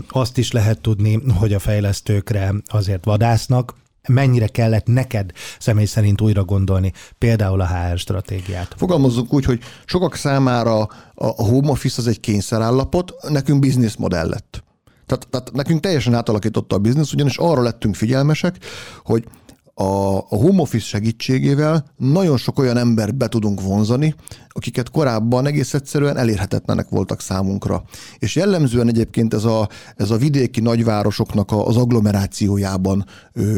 Azt 0.10 0.38
is 0.38 0.52
lehet 0.52 0.82
tudni, 0.82 1.22
hogy 1.38 1.54
a 1.54 1.60
fejlesztőkre 1.60 2.54
azért 2.68 3.06
vadásznak, 3.06 3.76
mennyire 4.10 4.48
kellett 4.48 4.86
neked 4.86 5.32
személy 5.60 5.86
szerint 5.86 6.22
újra 6.22 6.44
gondolni 6.44 6.94
például 7.18 7.62
a 7.62 7.68
HR 7.68 7.98
stratégiát? 7.98 8.76
Fogalmazzunk 8.78 9.34
úgy, 9.34 9.46
hogy 9.46 9.60
sokak 9.86 10.16
számára 10.16 10.80
a 11.16 11.44
home 11.44 11.70
office 11.70 12.02
az 12.02 12.08
egy 12.08 12.20
kényszerállapot, 12.20 13.14
nekünk 13.30 13.60
bizniszmodell 13.60 14.28
lett. 14.28 14.64
Tehát, 15.06 15.28
tehát 15.30 15.52
nekünk 15.52 15.80
teljesen 15.80 16.14
átalakította 16.14 16.76
a 16.76 16.80
biznisz, 16.80 17.14
ugyanis 17.14 17.38
arra 17.38 17.62
lettünk 17.62 17.96
figyelmesek, 17.96 18.58
hogy 19.04 19.24
a, 19.80 20.18
a 20.18 20.36
home 20.36 20.62
office 20.62 20.86
segítségével 20.86 21.86
nagyon 21.98 22.38
sok 22.38 22.60
olyan 22.60 22.78
embert 22.78 23.16
be 23.16 23.28
tudunk 23.28 23.62
vonzani, 23.62 24.16
akiket 24.50 24.90
korábban 24.90 25.46
egész 25.46 25.74
egyszerűen 25.74 26.18
elérhetetlenek 26.18 26.90
voltak 26.90 27.22
számunkra. 27.22 27.84
És 28.18 28.36
jellemzően 28.36 28.88
egyébként 28.88 29.34
ez 29.34 29.44
a, 29.44 29.70
ez 29.96 30.12
a 30.12 30.18
vidéki 30.18 30.60
nagyvárosoknak 30.60 31.52
az 31.52 31.78
agglomerációjában 31.78 33.06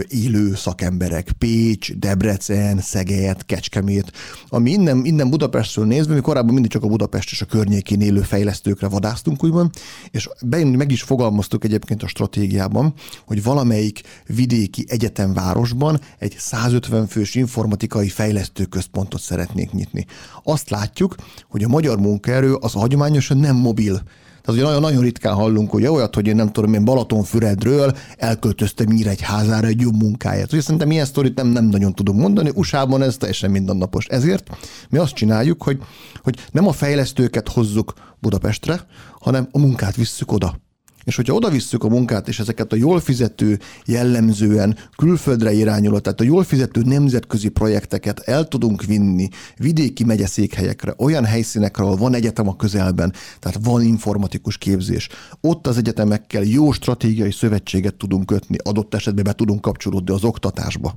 élő 0.07 0.55
szakemberek, 0.55 1.31
Pécs, 1.37 1.93
Debrecen, 1.93 2.79
Szeged, 2.79 3.45
Kecskemét, 3.45 4.11
ami 4.49 4.71
innen, 4.71 5.05
innen 5.05 5.29
Budapestről 5.29 5.85
nézve, 5.85 6.13
mi 6.13 6.21
korábban 6.21 6.53
mindig 6.53 6.71
csak 6.71 6.83
a 6.83 6.87
Budapest 6.87 7.31
és 7.31 7.41
a 7.41 7.45
környékén 7.45 8.01
élő 8.01 8.21
fejlesztőkre 8.21 8.87
vadáztunk 8.87 9.43
úgymond, 9.43 9.69
és 10.11 10.29
bejönni 10.41 10.75
meg 10.75 10.91
is 10.91 11.01
fogalmaztuk 11.01 11.63
egyébként 11.63 12.03
a 12.03 12.07
stratégiában, 12.07 12.93
hogy 13.25 13.43
valamelyik 13.43 14.01
vidéki 14.25 14.85
egyetemvárosban 14.87 15.99
egy 16.19 16.35
150 16.37 17.07
fős 17.07 17.35
informatikai 17.35 18.09
fejlesztőközpontot 18.09 19.21
szeretnék 19.21 19.71
nyitni. 19.71 20.05
Azt 20.43 20.69
látjuk, 20.69 21.15
hogy 21.49 21.63
a 21.63 21.67
magyar 21.67 21.99
munkaerő 21.99 22.53
az 22.53 22.73
hagyományosan 22.73 23.37
nem 23.37 23.55
mobil. 23.55 24.01
Tehát 24.41 24.59
ugye 24.59 24.69
nagyon-nagyon 24.69 25.01
ritkán 25.03 25.33
hallunk 25.33 25.71
hogy 25.71 25.85
olyat, 25.85 26.15
hogy 26.15 26.27
én 26.27 26.35
nem 26.35 26.51
tudom, 26.51 26.73
én 26.73 26.85
Balatonfüredről 26.85 27.97
elköltöztem 28.17 28.87
Nyíregyházára 28.87 29.67
egy 29.67 29.81
jobb 29.81 30.01
munkáját. 30.01 30.53
Ugye 30.53 30.61
szerintem 30.61 30.91
ilyen 30.91 31.05
sztorit 31.05 31.35
nem, 31.35 31.47
nem 31.47 31.65
nagyon 31.65 31.93
tudunk 31.93 32.19
mondani, 32.19 32.51
USA-ban 32.53 33.01
ez 33.01 33.17
teljesen 33.17 33.51
mindennapos. 33.51 34.05
Ezért 34.05 34.49
mi 34.89 34.97
azt 34.97 35.13
csináljuk, 35.13 35.63
hogy, 35.63 35.79
hogy 36.23 36.35
nem 36.51 36.67
a 36.67 36.71
fejlesztőket 36.71 37.49
hozzuk 37.49 37.93
Budapestre, 38.19 38.85
hanem 39.19 39.47
a 39.51 39.59
munkát 39.59 39.95
visszük 39.95 40.31
oda. 40.31 40.55
És 41.03 41.15
hogyha 41.15 41.33
oda 41.33 41.49
visszük 41.49 41.83
a 41.83 41.89
munkát, 41.89 42.27
és 42.27 42.39
ezeket 42.39 42.71
a 42.71 42.75
jól 42.75 42.99
fizető, 42.99 43.59
jellemzően 43.85 44.77
külföldre 44.97 45.51
irányuló, 45.53 45.99
tehát 45.99 46.21
a 46.21 46.23
jól 46.23 46.43
fizető 46.43 46.81
nemzetközi 46.81 47.49
projekteket 47.49 48.19
el 48.19 48.47
tudunk 48.47 48.83
vinni 48.83 49.29
vidéki 49.57 50.03
megyeszékhelyekre, 50.03 50.93
olyan 50.97 51.25
helyszínekre, 51.25 51.83
ahol 51.83 51.95
van 51.95 52.13
egyetem 52.13 52.47
a 52.47 52.55
közelben, 52.55 53.13
tehát 53.39 53.59
van 53.63 53.81
informatikus 53.81 54.57
képzés. 54.57 55.09
Ott 55.41 55.67
az 55.67 55.77
egyetemekkel 55.77 56.43
jó 56.43 56.71
stratégiai 56.71 57.31
szövetséget 57.31 57.95
tudunk 57.95 58.25
kötni, 58.25 58.57
adott 58.63 58.93
esetben 58.93 59.23
be 59.23 59.33
tudunk 59.33 59.61
kapcsolódni 59.61 60.13
az 60.13 60.23
oktatásba. 60.23 60.95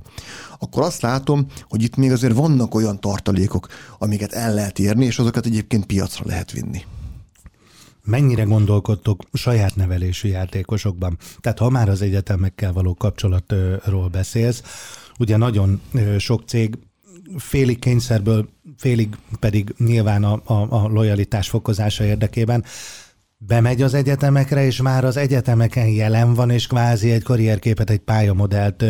Akkor 0.59 0.83
azt 0.83 1.01
látom, 1.01 1.45
hogy 1.69 1.83
itt 1.83 1.95
még 1.95 2.11
azért 2.11 2.33
vannak 2.33 2.75
olyan 2.75 2.99
tartalékok, 2.99 3.67
amiket 3.97 4.33
el 4.33 4.53
lehet 4.53 4.79
érni, 4.79 5.05
és 5.05 5.19
azokat 5.19 5.45
egyébként 5.45 5.85
piacra 5.85 6.23
lehet 6.27 6.51
vinni 6.51 6.81
mennyire 8.05 8.43
gondolkodtok 8.43 9.23
saját 9.33 9.75
nevelésű 9.75 10.29
játékosokban? 10.29 11.17
Tehát 11.39 11.59
ha 11.59 11.69
már 11.69 11.89
az 11.89 12.01
egyetemekkel 12.01 12.73
való 12.73 12.93
kapcsolatról 12.93 14.07
beszélsz, 14.07 14.63
ugye 15.19 15.37
nagyon 15.37 15.81
sok 16.17 16.43
cég 16.45 16.77
félig 17.37 17.79
kényszerből, 17.79 18.49
félig 18.77 19.17
pedig 19.39 19.73
nyilván 19.77 20.23
a, 20.23 20.41
a, 20.43 20.83
a 20.83 20.87
lojalitás 20.87 21.49
fokozása 21.49 22.03
érdekében 22.03 22.63
bemegy 23.37 23.81
az 23.81 23.93
egyetemekre, 23.93 24.65
és 24.65 24.81
már 24.81 25.05
az 25.05 25.17
egyetemeken 25.17 25.87
jelen 25.87 26.33
van, 26.33 26.49
és 26.49 26.67
kvázi 26.67 27.11
egy 27.11 27.23
karrierképet, 27.23 27.89
egy 27.89 27.99
pályamodellt 27.99 28.83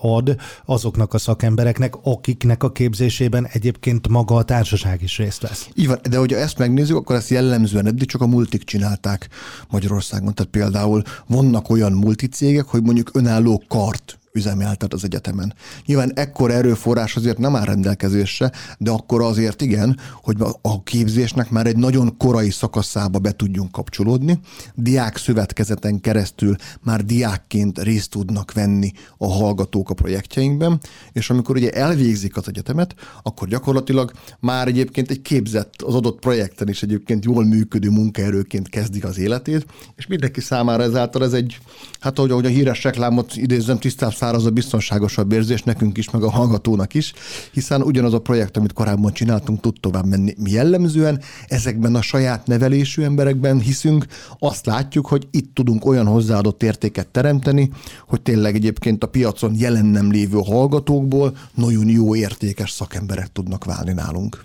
ad 0.00 0.36
azoknak 0.64 1.14
a 1.14 1.18
szakembereknek, 1.18 1.94
akiknek 2.02 2.62
a 2.62 2.72
képzésében 2.72 3.46
egyébként 3.52 4.08
maga 4.08 4.34
a 4.34 4.42
társaság 4.42 5.02
is 5.02 5.18
részt 5.18 5.42
vesz. 5.42 5.68
Így 5.74 5.86
van, 5.86 5.98
de 6.10 6.16
hogyha 6.16 6.38
ezt 6.38 6.58
megnézzük, 6.58 6.96
akkor 6.96 7.16
ezt 7.16 7.28
jellemzően 7.28 7.86
eddig 7.86 8.08
csak 8.08 8.20
a 8.20 8.26
multik 8.26 8.64
csinálták 8.64 9.28
Magyarországon. 9.68 10.34
Tehát 10.34 10.52
például 10.52 11.02
vannak 11.26 11.70
olyan 11.70 11.92
multicégek, 11.92 12.64
hogy 12.64 12.82
mondjuk 12.82 13.10
önálló 13.14 13.62
kart 13.68 14.17
üzemeltet 14.38 14.92
az 14.92 15.04
egyetemen. 15.04 15.54
Nyilván 15.86 16.12
ekkor 16.14 16.50
erőforrás 16.50 17.16
azért 17.16 17.38
nem 17.38 17.56
áll 17.56 17.64
rendelkezésre, 17.64 18.52
de 18.78 18.90
akkor 18.90 19.22
azért 19.22 19.62
igen, 19.62 19.98
hogy 20.22 20.36
a 20.62 20.82
képzésnek 20.82 21.50
már 21.50 21.66
egy 21.66 21.76
nagyon 21.76 22.16
korai 22.16 22.50
szakaszába 22.50 23.18
be 23.18 23.32
tudjunk 23.32 23.72
kapcsolódni. 23.72 24.38
Diák 24.74 25.16
szövetkezeten 25.16 26.00
keresztül 26.00 26.56
már 26.80 27.04
diákként 27.04 27.82
részt 27.82 28.10
tudnak 28.10 28.52
venni 28.52 28.92
a 29.16 29.32
hallgatók 29.32 29.90
a 29.90 29.94
projektjeinkben, 29.94 30.80
és 31.12 31.30
amikor 31.30 31.56
ugye 31.56 31.70
elvégzik 31.70 32.36
az 32.36 32.48
egyetemet, 32.48 32.94
akkor 33.22 33.48
gyakorlatilag 33.48 34.12
már 34.40 34.68
egyébként 34.68 35.10
egy 35.10 35.22
képzett, 35.22 35.82
az 35.82 35.94
adott 35.94 36.18
projekten 36.18 36.68
is 36.68 36.82
egyébként 36.82 37.24
jól 37.24 37.44
működő 37.44 37.90
munkaerőként 37.90 38.68
kezdik 38.68 39.04
az 39.04 39.18
életét, 39.18 39.66
és 39.96 40.06
mindenki 40.06 40.40
számára 40.40 40.82
ezáltal 40.82 41.24
ez 41.24 41.32
egy, 41.32 41.58
hát 42.00 42.18
ahogy, 42.18 42.46
a 42.46 42.48
híres 42.48 42.84
reklámot 42.84 43.36
idézem, 43.36 43.78
tisztább 43.78 44.12
száraz 44.28 44.46
a 44.46 44.50
biztonságosabb 44.50 45.32
érzés 45.32 45.62
nekünk 45.62 45.98
is, 45.98 46.10
meg 46.10 46.22
a 46.22 46.30
hallgatónak 46.30 46.94
is, 46.94 47.12
hiszen 47.52 47.82
ugyanaz 47.82 48.14
a 48.14 48.18
projekt, 48.18 48.56
amit 48.56 48.72
korábban 48.72 49.12
csináltunk, 49.12 49.60
tud 49.60 49.76
tovább 49.80 50.06
menni. 50.06 50.34
Mi 50.42 50.50
jellemzően 50.50 51.20
ezekben 51.46 51.94
a 51.94 52.02
saját 52.02 52.46
nevelésű 52.46 53.02
emberekben 53.02 53.60
hiszünk, 53.60 54.06
azt 54.38 54.66
látjuk, 54.66 55.06
hogy 55.06 55.28
itt 55.30 55.54
tudunk 55.54 55.84
olyan 55.84 56.06
hozzáadott 56.06 56.62
értéket 56.62 57.08
teremteni, 57.08 57.70
hogy 58.06 58.22
tényleg 58.22 58.54
egyébként 58.54 59.04
a 59.04 59.06
piacon 59.06 59.54
jelen 59.56 59.86
nem 59.86 60.10
lévő 60.10 60.38
hallgatókból 60.44 61.36
nagyon 61.54 61.88
jó 61.88 62.14
értékes 62.14 62.70
szakemberek 62.70 63.32
tudnak 63.32 63.64
válni 63.64 63.92
nálunk. 63.92 64.40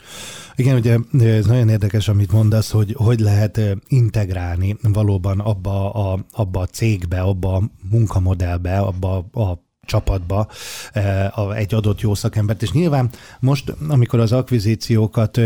Igen, 0.56 0.76
ugye 0.76 0.98
ez 1.20 1.46
nagyon 1.46 1.70
érdekes, 1.70 2.08
amit 2.08 2.32
mondasz, 2.32 2.72
hogy 2.72 2.96
hogy 2.98 3.20
lehet 3.20 3.62
integrálni 3.88 4.78
valóban 4.82 5.40
abba 5.40 5.92
a, 5.92 6.26
abba 6.32 6.60
a 6.60 6.66
cégbe, 6.66 7.22
abba 7.22 7.56
a 7.56 7.62
munkamodellbe, 7.90 8.78
abba 8.78 9.18
a 9.18 9.72
csapatba 9.86 10.48
eh, 10.94 11.56
egy 11.56 11.74
adott 11.74 12.02
jó 12.02 12.16
szakembert. 12.16 12.62
És 12.62 12.72
nyilván 12.72 13.10
most, 13.40 13.74
amikor 13.90 14.20
az 14.20 14.32
akvizíciókat 14.32 15.40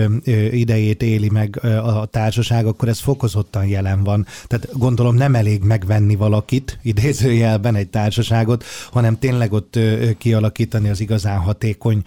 idejét 0.52 1.04
éli 1.04 1.30
meg 1.30 1.60
a 1.84 2.06
társaság, 2.06 2.66
akkor 2.66 2.88
ez 2.88 3.00
fokozottan 3.00 3.66
jelen 3.66 4.04
van. 4.04 4.26
Tehát 4.48 4.68
gondolom 4.78 5.16
nem 5.16 5.36
elég 5.36 5.64
megvenni 5.64 6.16
valakit, 6.16 6.80
idézőjelben 6.82 7.76
egy 7.76 7.90
társaságot, 7.90 8.64
hanem 8.92 9.20
tényleg 9.20 9.54
ott 9.54 9.80
kialakítani 10.18 10.90
az 10.90 11.00
igazán 11.00 11.40
hatékony 11.40 12.04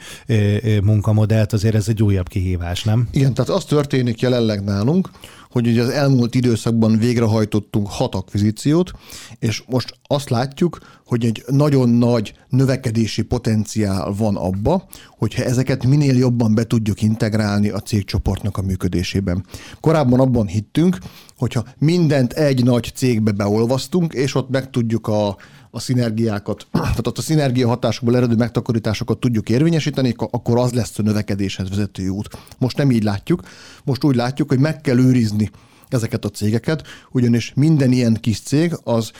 munkamodellt, 0.83 1.53
azért 1.53 1.75
ez 1.75 1.89
egy 1.89 2.03
újabb 2.03 2.29
kihívás, 2.29 2.85
nem? 2.85 3.09
Igen, 3.11 3.35
tehát 3.35 3.51
az 3.51 3.65
történik 3.65 4.21
jelenleg 4.21 4.65
nálunk, 4.65 5.11
hogy 5.50 5.66
ugye 5.66 5.83
az 5.83 5.88
elmúlt 5.88 6.35
időszakban 6.35 6.99
végrehajtottunk 6.99 7.87
hat 7.90 8.14
akvizíciót, 8.14 8.90
és 9.38 9.62
most 9.66 9.95
azt 10.07 10.30
látjuk, 10.30 10.78
hogy 11.07 11.25
egy 11.25 11.45
nagyon 11.47 11.88
nagy 11.88 12.35
növekedési 12.49 13.23
potenciál 13.23 14.12
van 14.12 14.37
abba, 14.37 14.87
hogyha 15.19 15.42
ezeket 15.42 15.87
minél 15.87 16.16
jobban 16.16 16.54
be 16.54 16.64
tudjuk 16.64 17.02
integrálni 17.02 17.69
a 17.69 17.80
cégcsoportnak 17.80 18.57
a 18.57 18.62
működésében. 18.62 19.45
Korábban 19.80 20.21
abban 20.21 20.47
hittünk, 20.47 20.99
hogyha 21.37 21.64
mindent 21.78 22.33
egy 22.33 22.64
nagy 22.64 22.92
cégbe 22.95 23.33
beolvasztunk, 23.33 24.12
és 24.12 24.35
ott 24.35 24.49
meg 24.49 24.71
tudjuk 24.71 25.07
a, 25.07 25.37
a 25.71 25.81
szinergiákat, 25.81 26.67
tehát 26.73 27.07
ott 27.07 27.19
a 27.19 27.23
szinergia 27.23 27.69
hatásokból 27.69 28.17
eredő 28.17 28.35
megtakarításokat 28.35 29.19
tudjuk 29.19 29.49
érvényesíteni, 29.49 30.15
akkor 30.17 30.59
az 30.59 30.73
lesz 30.73 30.99
a 30.99 31.03
növekedéshez 31.03 31.69
vezető 31.69 32.09
út. 32.09 32.29
Most 32.59 32.77
nem 32.77 32.91
így 32.91 33.03
látjuk, 33.03 33.43
most 33.85 34.05
úgy 34.05 34.17
látjuk, 34.17 34.49
hogy 34.49 34.59
meg 34.59 34.81
kell 34.81 34.99
őrizni 34.99 35.50
ezeket 35.89 36.25
a 36.25 36.31
cégeket, 36.31 36.87
ugyanis 37.11 37.53
minden 37.55 37.93
ilyen 37.93 38.15
kis 38.21 38.41
cég 38.41 38.79
az 38.85 39.12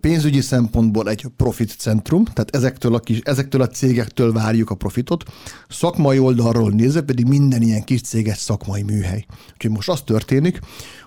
pénzügyi 0.00 0.40
szempontból 0.40 1.08
egy 1.08 1.26
profit 1.36 1.70
centrum, 1.70 2.24
tehát 2.24 2.56
ezektől 2.56 2.94
a, 2.94 2.98
kis, 2.98 3.18
ezektől 3.18 3.60
a 3.60 3.66
cégektől 3.66 4.32
várjuk 4.32 4.70
a 4.70 4.74
profitot, 4.74 5.24
szakmai 5.68 6.18
oldalról 6.18 6.70
nézve 6.70 7.00
pedig 7.00 7.26
minden 7.26 7.62
ilyen 7.62 7.84
kis 7.84 8.00
cég 8.00 8.28
egy 8.28 8.36
szakmai 8.36 8.82
műhely. 8.82 9.24
Úgyhogy 9.52 9.70
most 9.70 9.88
az 9.88 10.00
történik, 10.00 10.58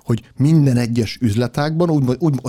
hogy 0.05 0.21
minden 0.38 0.77
egyes 0.77 1.17
üzletágban 1.21 1.89
úgy, 1.89 2.15
úgy, 2.19 2.39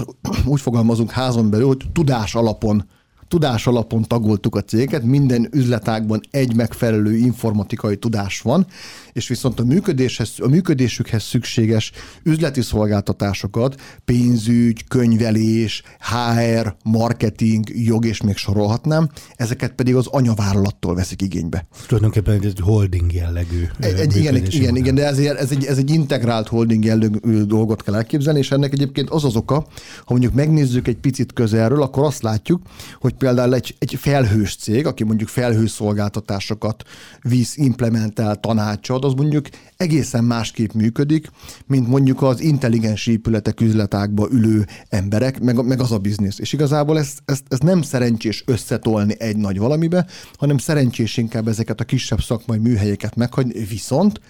úgy 0.53 0.61
fogalmazunk 0.61 1.11
házon 1.11 1.51
belül, 1.51 1.67
hogy 1.67 1.85
tudás 1.93 2.35
alapon 2.35 2.85
tudás 3.29 3.67
alapon 3.67 4.03
tagoltuk 4.03 4.55
a 4.55 4.63
céget, 4.63 5.03
minden 5.03 5.49
üzletágban 5.53 6.21
egy 6.31 6.55
megfelelő 6.55 7.17
informatikai 7.17 7.97
tudás 7.97 8.41
van, 8.41 8.67
és 9.13 9.29
viszont 9.29 9.61
a, 9.61 9.65
működéshez, 9.65 10.33
a 10.39 10.49
működésükhez 10.49 11.23
szükséges 11.23 11.93
üzleti 12.23 12.61
szolgáltatásokat, 12.61 13.81
pénzügy, 14.05 14.85
könyvelés, 14.89 15.83
HR, 15.99 16.77
marketing, 16.85 17.69
jog 17.75 18.05
és 18.05 18.23
még 18.23 18.37
sorolhatnám, 18.37 19.09
ezeket 19.37 19.73
pedig 19.73 19.95
az 19.95 20.07
anyavállalattól 20.07 20.95
veszik 20.95 21.23
igénybe. 21.23 21.67
Tulajdonképpen 21.87 22.41
egy 22.43 22.61
holding 22.61 23.13
jellegű 23.13 23.65
egy, 23.79 23.99
egy, 23.99 24.17
Igen, 24.17 24.37
igen, 24.37 24.77
igen, 24.77 24.95
de 24.95 25.07
ezért 25.07 25.39
ez 25.39 25.51
egy, 25.51 25.65
ez 25.65 25.79
egy 25.79 25.91
integrált 25.91 26.49
holding 26.49 26.85
jellegű 26.85 27.43
dolgot 27.43 27.83
kell 27.83 27.95
elképzelni, 27.95 28.39
és 28.39 28.51
ennek 28.51 28.73
egyébként 28.73 29.11
az 29.11 29.25
az 29.25 29.37
oka, 29.37 29.55
ha 29.99 30.13
mondjuk 30.13 30.35
megnézzük 30.35 30.89
egy 30.89 30.97
picit 30.97 31.33
közelről, 31.33 31.83
akkor 31.83 32.05
azt 32.05 32.23
látjuk, 32.23 32.63
hogy 33.01 33.15
például 33.19 33.55
egy, 33.55 33.77
egy 33.79 33.95
felhős 33.95 34.57
cég, 34.57 34.87
aki 34.87 35.05
mondjuk 35.05 35.29
felhőszolgáltatásokat 35.29 36.85
visz, 37.23 37.57
implementál, 37.57 38.41
tanácsad, 38.41 39.05
az 39.05 39.13
mondjuk 39.13 39.49
egészen 39.77 40.25
másképp 40.25 40.73
működik, 40.73 41.31
mint 41.67 41.89
mondjuk 41.89 42.23
az 42.23 42.41
intelligens 42.41 43.07
épületek 43.07 43.61
üzletákba 43.61 44.29
ülő 44.31 44.67
emberek, 44.89 45.41
meg, 45.41 45.65
meg 45.65 45.81
az 45.81 45.93
a 45.93 45.99
biznisz. 45.99 46.39
És 46.39 46.53
igazából 46.53 46.99
ezt, 46.99 47.23
ezt, 47.25 47.43
ezt 47.49 47.63
nem 47.63 47.83
szerencsés 47.83 48.43
összetolni 48.47 49.15
egy 49.19 49.37
nagy 49.37 49.59
valamibe, 49.59 50.07
hanem 50.39 50.59
szerencsés 50.59 51.17
inkább 51.17 51.49
ezeket 51.49 51.81
a 51.81 51.85
kisebb 51.85 52.21
szakmai 52.21 52.59
műhelyeket 52.59 53.17
meghagyni, 53.17 53.65
viszont 53.65 54.21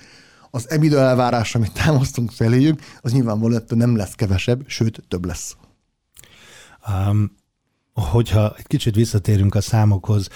az 0.50 0.70
ebidő 0.70 0.98
elvárás, 0.98 1.54
amit 1.54 1.72
támasztunk 1.72 2.30
feléjük, 2.30 2.80
az 3.00 3.12
nyilvánvalóan 3.12 3.64
nem 3.68 3.96
lesz 3.96 4.14
kevesebb, 4.14 4.62
sőt, 4.66 5.02
több 5.08 5.24
lesz. 5.24 5.56
Um, 6.88 7.30
hogyha 7.96 8.54
egy 8.58 8.66
kicsit 8.66 8.94
visszatérünk 8.94 9.54
a 9.54 9.60
számokhoz, 9.60 10.28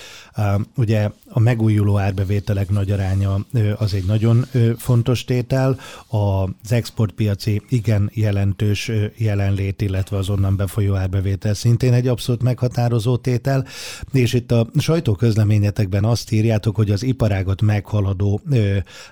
ugye 0.76 1.10
a 1.28 1.38
megújuló 1.38 1.98
árbevételek 1.98 2.70
nagy 2.70 2.90
aránya 2.90 3.46
az 3.76 3.94
egy 3.94 4.04
nagyon 4.04 4.46
fontos 4.78 5.24
tétel, 5.24 5.78
az 6.06 6.72
exportpiaci 6.72 7.62
igen 7.68 8.10
jelentős 8.14 8.90
jelenlét, 9.16 9.82
illetve 9.82 10.16
az 10.16 10.28
onnan 10.28 10.56
befolyó 10.56 10.94
árbevétel 10.94 11.54
szintén 11.54 11.92
egy 11.92 12.08
abszolút 12.08 12.42
meghatározó 12.42 13.16
tétel, 13.16 13.66
és 14.12 14.32
itt 14.32 14.52
a 14.52 14.66
sajtóközleményetekben 14.78 16.04
azt 16.04 16.32
írjátok, 16.32 16.76
hogy 16.76 16.90
az 16.90 17.02
iparágat 17.02 17.62
meghaladó 17.62 18.40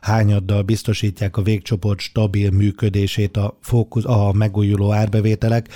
hányaddal 0.00 0.62
biztosítják 0.62 1.37
a 1.37 1.43
végcsoport 1.43 2.00
stabil 2.00 2.50
működését 2.50 3.37
a, 3.37 3.57
fókusz, 3.61 4.05
a 4.05 4.33
megújuló 4.33 4.93
árbevételek. 4.93 5.69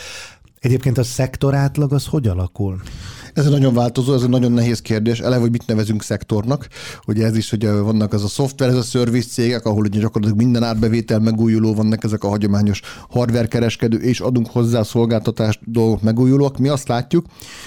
Egyébként 0.62 0.98
a 0.98 1.02
szektor 1.02 1.54
átlag 1.54 1.92
az 1.92 2.06
hogy 2.06 2.28
alakul? 2.28 2.80
Ez 3.34 3.44
egy 3.44 3.50
nagyon 3.50 3.74
változó, 3.74 4.14
ez 4.14 4.22
egy 4.22 4.28
nagyon 4.28 4.52
nehéz 4.52 4.80
kérdés. 4.80 5.20
Eleve, 5.20 5.40
hogy 5.40 5.50
mit 5.50 5.66
nevezünk 5.66 6.02
szektornak. 6.02 6.68
Ugye 7.06 7.24
ez 7.24 7.36
is, 7.36 7.50
hogy 7.50 7.66
vannak 7.66 8.12
az 8.12 8.24
a 8.24 8.28
szoftver, 8.28 8.68
ez 8.68 8.74
a 8.74 8.82
service 8.82 9.28
cégek, 9.28 9.64
ahol 9.64 9.84
ugye 9.84 10.00
gyakorlatilag 10.00 10.42
minden 10.42 10.62
árbevétel 10.62 11.18
megújuló, 11.18 11.74
vannak 11.74 12.04
ezek 12.04 12.24
a 12.24 12.28
hagyományos 12.28 12.80
hardware 13.10 13.46
kereskedő, 13.46 13.96
és 13.96 14.20
adunk 14.20 14.46
hozzá 14.50 14.82
szolgáltatást 14.82 15.60
dolgok 15.64 16.02
megújulók. 16.02 16.58
Mi 16.58 16.68
azt 16.68 16.88
látjuk, 16.88 17.26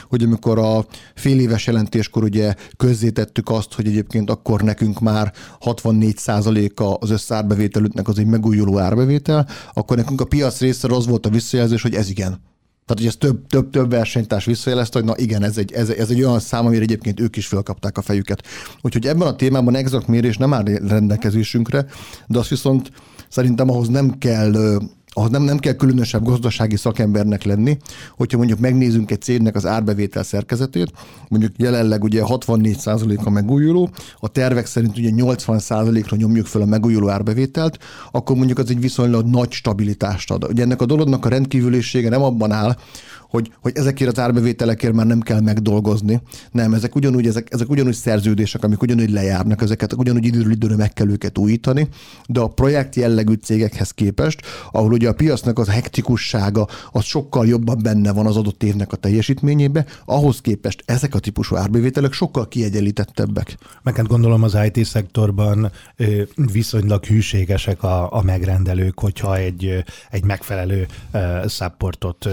hogy 0.09 0.23
amikor 0.23 0.59
a 0.59 0.85
fél 1.15 1.39
éves 1.39 1.67
jelentéskor 1.67 2.23
ugye 2.23 2.53
közzétettük 2.77 3.49
azt, 3.49 3.73
hogy 3.73 3.87
egyébként 3.87 4.29
akkor 4.29 4.61
nekünk 4.61 4.99
már 4.99 5.33
64%-a 5.65 6.97
az 6.99 7.09
összárbevételünknek 7.09 8.07
az 8.07 8.19
egy 8.19 8.27
megújuló 8.27 8.79
árbevétel, 8.79 9.47
akkor 9.73 9.97
nekünk 9.97 10.21
a 10.21 10.25
piac 10.25 10.59
része 10.59 10.87
az 10.95 11.07
volt 11.07 11.25
a 11.25 11.29
visszajelzés, 11.29 11.81
hogy 11.81 11.93
ez 11.93 12.09
igen 12.09 12.53
tehát, 12.85 13.01
hogy 13.01 13.05
ez 13.05 13.15
több, 13.15 13.47
több, 13.47 13.69
több 13.69 13.89
versenytárs 13.89 14.45
visszajelezte, 14.45 14.99
hogy 14.99 15.07
na 15.07 15.17
igen, 15.17 15.43
ez 15.43 15.57
egy, 15.57 15.71
ez, 15.71 15.89
ez 15.89 16.09
egy 16.09 16.23
olyan 16.23 16.39
szám, 16.39 16.65
amire 16.65 16.81
egyébként 16.81 17.19
ők 17.19 17.35
is 17.35 17.47
felkapták 17.47 17.97
a 17.97 18.01
fejüket. 18.01 18.43
Úgyhogy 18.81 19.07
ebben 19.07 19.27
a 19.27 19.35
témában 19.35 19.75
exakt 19.75 20.07
mérés 20.07 20.37
nem 20.37 20.53
áll 20.53 20.63
rendelkezésünkre, 20.63 21.85
de 22.27 22.39
azt 22.39 22.49
viszont 22.49 22.91
szerintem 23.29 23.69
ahhoz 23.69 23.87
nem 23.87 24.17
kell 24.17 24.79
ahhoz 25.17 25.29
nem, 25.29 25.43
nem 25.43 25.57
kell 25.57 25.73
különösebb 25.73 26.23
gazdasági 26.23 26.75
szakembernek 26.75 27.43
lenni, 27.43 27.77
hogyha 28.17 28.37
mondjuk 28.37 28.59
megnézzünk 28.59 29.11
egy 29.11 29.21
cégnek 29.21 29.55
az 29.55 29.65
árbevétel 29.65 30.23
szerkezetét, 30.23 30.91
mondjuk 31.27 31.51
jelenleg 31.57 32.03
ugye 32.03 32.21
64% 32.25 33.23
a 33.23 33.29
megújuló, 33.29 33.89
a 34.19 34.27
tervek 34.27 34.65
szerint 34.65 34.97
ugye 34.97 35.09
80%-ra 35.13 36.17
nyomjuk 36.17 36.45
fel 36.45 36.61
a 36.61 36.65
megújuló 36.65 37.09
árbevételt, 37.09 37.77
akkor 38.11 38.35
mondjuk 38.35 38.57
az 38.57 38.69
egy 38.69 38.79
viszonylag 38.79 39.25
nagy 39.25 39.51
stabilitást 39.51 40.31
ad. 40.31 40.43
Ugye 40.43 40.63
ennek 40.63 40.81
a 40.81 40.85
dolognak 40.85 41.25
a 41.25 41.29
rendkívülisége 41.29 42.09
nem 42.09 42.23
abban 42.23 42.51
áll, 42.51 42.75
hogy, 43.35 43.51
hogy 43.61 43.71
ezekért 43.75 44.11
az 44.11 44.19
árbevételekért 44.19 44.93
már 44.93 45.05
nem 45.05 45.19
kell 45.19 45.39
megdolgozni. 45.39 46.21
Nem, 46.51 46.73
ezek 46.73 46.95
ugyanúgy, 46.95 47.27
ezek, 47.27 47.47
ezek 47.51 47.69
ugyanúgy 47.69 47.93
szerződések, 47.93 48.63
amik 48.63 48.81
ugyanúgy 48.81 49.09
lejárnak, 49.09 49.61
ezeket 49.61 49.93
ugyanúgy 49.93 50.25
időről 50.25 50.51
időre 50.51 50.75
meg 50.75 50.93
kell 50.93 51.09
őket 51.09 51.37
újítani, 51.37 51.87
de 52.27 52.39
a 52.39 52.47
projekt 52.47 52.95
jellegű 52.95 53.33
cégekhez 53.33 53.91
képest, 53.91 54.41
ahol 54.71 54.91
ugye 54.91 55.09
a 55.09 55.13
piacnak 55.13 55.59
az 55.59 55.69
hektikussága 55.69 56.67
az 56.91 57.03
sokkal 57.03 57.47
jobban 57.47 57.79
benne 57.81 58.11
van 58.11 58.25
az 58.25 58.37
adott 58.37 58.63
évnek 58.63 58.91
a 58.91 58.95
teljesítményébe, 58.95 59.85
ahhoz 60.05 60.41
képest 60.41 60.83
ezek 60.85 61.15
a 61.15 61.19
típusú 61.19 61.55
árbevételek 61.55 62.13
sokkal 62.13 62.47
kiegyenlítettebbek. 62.47 63.57
Meg 63.83 63.95
hát 63.95 64.07
gondolom 64.07 64.43
az 64.43 64.57
IT 64.65 64.85
szektorban 64.85 65.71
viszonylag 66.35 67.05
hűségesek 67.05 67.83
a, 67.83 68.13
a 68.13 68.21
megrendelők, 68.21 68.99
hogyha 68.99 69.37
egy, 69.37 69.83
egy 70.11 70.23
megfelelő 70.23 70.87
supportot 71.47 72.29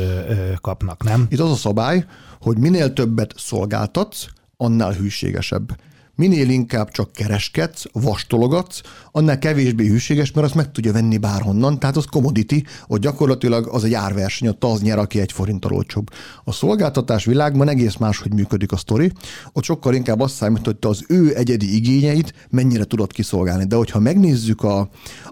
kapnak 0.61 0.92
vannak, 0.99 1.19
nem? 1.19 1.27
Itt 1.31 1.41
az 1.41 1.51
a 1.51 1.55
szabály, 1.55 2.05
hogy 2.41 2.59
minél 2.59 2.93
többet 2.93 3.35
szolgáltatsz, 3.37 4.27
annál 4.57 4.93
hűségesebb 4.93 5.77
minél 6.15 6.49
inkább 6.49 6.91
csak 6.91 7.13
kereskedsz, 7.13 7.85
vastologatsz, 7.93 8.81
annál 9.13 9.39
kevésbé 9.39 9.87
hűséges, 9.87 10.33
mert 10.33 10.47
azt 10.47 10.55
meg 10.55 10.73
tudja 10.73 10.93
venni 10.93 11.19
bárhonnan, 11.19 11.79
tehát 11.79 11.97
az 11.97 12.05
commodity, 12.11 12.65
hogy 12.87 13.01
gyakorlatilag 13.01 13.69
az 13.69 13.85
egy 13.85 13.95
árverseny, 13.95 14.49
ott 14.49 14.65
az 14.65 14.81
nyer, 14.81 14.99
aki 14.99 15.21
egy 15.21 15.33
forinttal 15.33 15.73
olcsóbb. 15.73 16.11
A 16.45 16.53
szolgáltatás 16.53 17.25
világban 17.25 17.69
egész 17.69 17.97
máshogy 17.97 18.33
működik 18.33 18.73
a 18.73 18.77
sztori, 18.77 19.13
ott 19.53 19.65
sokkal 19.65 19.95
inkább 19.95 20.21
azt 20.21 20.35
számít, 20.35 20.65
hogy 20.65 20.77
te 20.77 20.89
az 20.89 21.05
ő 21.09 21.37
egyedi 21.37 21.75
igényeit 21.75 22.35
mennyire 22.51 22.85
tudod 22.85 23.13
kiszolgálni. 23.13 23.65
De 23.65 23.77
hogyha 23.77 23.99
megnézzük 23.99 24.63
a, 24.63 24.79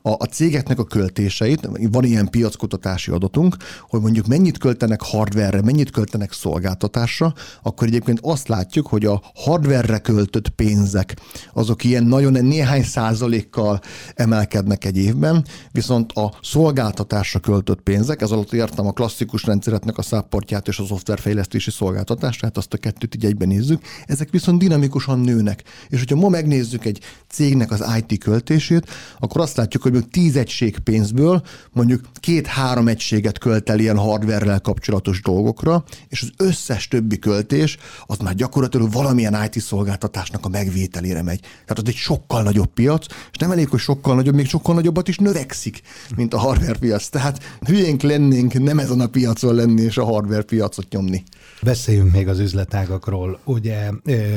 a, 0.03 0.11
a 0.11 0.25
cégeknek 0.25 0.79
a 0.79 0.85
költéseit, 0.85 1.69
van 1.91 2.05
ilyen 2.05 2.31
piackutatási 2.31 3.11
adatunk, 3.11 3.57
hogy 3.89 4.01
mondjuk 4.01 4.27
mennyit 4.27 4.59
költenek 4.59 5.03
hardware-re, 5.03 5.63
mennyit 5.63 5.91
költenek 5.91 6.33
szolgáltatásra, 6.33 7.35
akkor 7.63 7.87
egyébként 7.87 8.19
azt 8.23 8.49
látjuk, 8.49 8.87
hogy 8.87 9.05
a 9.05 9.23
hardware-re 9.35 9.99
költött 9.99 10.49
pénz 10.49 10.70
pénzek, 10.71 11.17
azok 11.53 11.85
ilyen 11.85 12.05
nagyon 12.05 12.45
néhány 12.45 12.83
százalékkal 12.83 13.81
emelkednek 14.15 14.85
egy 14.85 14.97
évben, 14.97 15.45
viszont 15.73 16.13
a 16.13 16.33
szolgáltatásra 16.43 17.41
költött 17.41 17.81
pénzek, 17.81 18.21
ez 18.21 18.31
alatt 18.31 18.53
értem 18.53 18.87
a 18.87 18.93
klasszikus 18.93 19.45
rendszeretnek 19.45 19.99
a 19.99 20.03
szápportját 20.03 20.69
és 20.69 20.79
a 20.79 20.85
szoftverfejlesztési 20.85 21.71
szolgáltatást, 21.71 22.41
tehát 22.41 22.57
azt 22.57 22.73
a 22.73 22.77
kettőt 22.77 23.15
így 23.15 23.25
egyben 23.25 23.49
nézzük, 23.49 23.83
ezek 24.07 24.31
viszont 24.31 24.59
dinamikusan 24.59 25.21
nőnek. 25.21 25.63
És 25.89 25.99
hogyha 25.99 26.17
ma 26.17 26.29
megnézzük 26.29 26.85
egy 26.85 27.01
cégnek 27.29 27.71
az 27.71 27.85
IT 27.99 28.19
költését, 28.19 28.91
akkor 29.19 29.41
azt 29.41 29.57
látjuk, 29.57 29.83
hogy 29.83 29.93
mondjuk 29.93 30.13
10 30.13 30.37
egység 30.37 30.79
pénzből 30.79 31.43
mondjuk 31.73 32.01
két-három 32.15 32.89
egységet 32.89 33.39
költ 33.39 33.71
el 33.71 33.79
ilyen 33.79 33.99
hardware 33.99 34.59
kapcsolatos 34.59 35.23
dolgokra, 35.23 35.85
és 36.09 36.23
az 36.23 36.47
összes 36.47 36.89
többi 36.89 37.19
költés 37.19 37.79
az 38.07 38.19
már 38.19 38.35
gyakorlatilag 38.35 38.93
valamilyen 38.93 39.45
IT 39.45 39.61
szolgáltatásnak 39.61 40.45
a 40.45 40.49
megvételére 40.61 41.23
megy. 41.23 41.41
Tehát 41.41 41.79
az 41.79 41.83
egy 41.87 41.95
sokkal 41.95 42.43
nagyobb 42.43 42.73
piac, 42.75 43.07
és 43.33 43.39
nem 43.39 43.51
elég, 43.51 43.69
hogy 43.69 43.79
sokkal 43.79 44.15
nagyobb, 44.15 44.35
még 44.35 44.47
sokkal 44.47 44.75
nagyobbat 44.75 45.09
is 45.09 45.17
növekszik, 45.17 45.83
mint 46.17 46.35
a 46.35 46.39
hardware 46.39 46.79
piac. 46.79 47.09
Tehát 47.09 47.59
hülyénk 47.67 48.03
lennénk 48.03 48.53
nem 48.53 48.79
ezen 48.79 49.01
a 49.01 49.07
piacon 49.07 49.55
lenni 49.55 49.83
és 49.83 49.97
a 49.99 50.05
hardware 50.05 50.43
piacot 50.43 50.89
nyomni. 50.91 51.23
Beszéljünk 51.63 52.13
még 52.13 52.29
az 52.29 52.39
üzletágakról. 52.39 53.39
Ugye 53.45 53.91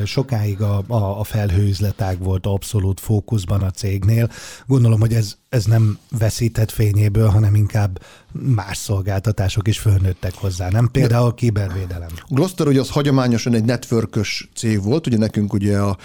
sokáig 0.06 0.62
a, 0.62 0.84
a, 0.88 1.20
a 1.20 1.24
felhő 1.24 1.64
üzletág 1.68 2.24
volt 2.24 2.46
abszolút 2.46 3.00
fókuszban 3.00 3.62
a 3.62 3.72
cégnél. 3.72 4.30
Gondolom, 4.66 5.00
hogy 5.00 5.14
ez, 5.14 5.38
ez 5.54 5.66
nem 5.66 5.98
veszített 6.18 6.72
fényéből, 6.72 7.28
hanem 7.28 7.56
inkább 7.56 8.02
más 8.32 8.78
szolgáltatások 8.78 9.68
is 9.68 9.80
fölnőttek 9.80 10.34
hozzá, 10.36 10.70
nem? 10.70 10.90
Például 10.92 11.28
a 11.28 11.34
kibervédelem. 11.34 12.10
Gloster 12.28 12.68
ugye 12.68 12.80
az 12.80 12.90
hagyományosan 12.90 13.54
egy 13.54 13.64
networkös 13.64 14.50
cég 14.56 14.84
volt, 14.84 15.08
ugye 15.08 15.18
nekünk 15.18 15.54
ugye 15.54 15.80
a 15.80 15.98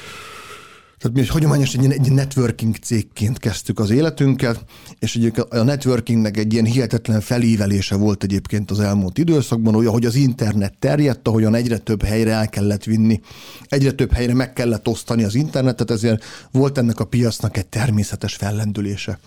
tehát 0.98 1.16
mi 1.16 1.26
hagyományos 1.26 1.74
egy, 1.74 1.92
egy 1.92 2.12
networking 2.12 2.76
cégként 2.76 3.38
kezdtük 3.38 3.78
az 3.78 3.90
életünket, 3.90 4.64
és 4.98 5.16
egyébként 5.16 5.52
a 5.52 5.62
networkingnek 5.62 6.37
egy 6.37 6.52
ilyen 6.52 6.64
hihetetlen 6.64 7.20
felívelése 7.20 7.96
volt 7.96 8.22
egyébként 8.22 8.70
az 8.70 8.80
elmúlt 8.80 9.18
időszakban, 9.18 9.74
hogy 9.74 9.87
ahogy 9.87 10.04
az 10.04 10.14
internet 10.14 10.78
terjedt, 10.78 11.28
ahogyan 11.28 11.54
egyre 11.54 11.78
több 11.78 12.02
helyre 12.02 12.32
el 12.32 12.48
kellett 12.48 12.84
vinni, 12.84 13.20
egyre 13.68 13.92
több 13.92 14.12
helyre 14.12 14.34
meg 14.34 14.52
kellett 14.52 14.88
osztani 14.88 15.24
az 15.24 15.34
internetet, 15.34 15.90
ezért 15.90 16.24
volt 16.52 16.78
ennek 16.78 17.00
a 17.00 17.04
piacnak 17.04 17.56
egy 17.56 17.66
természetes 17.66 18.34
fellendülése. 18.34 19.18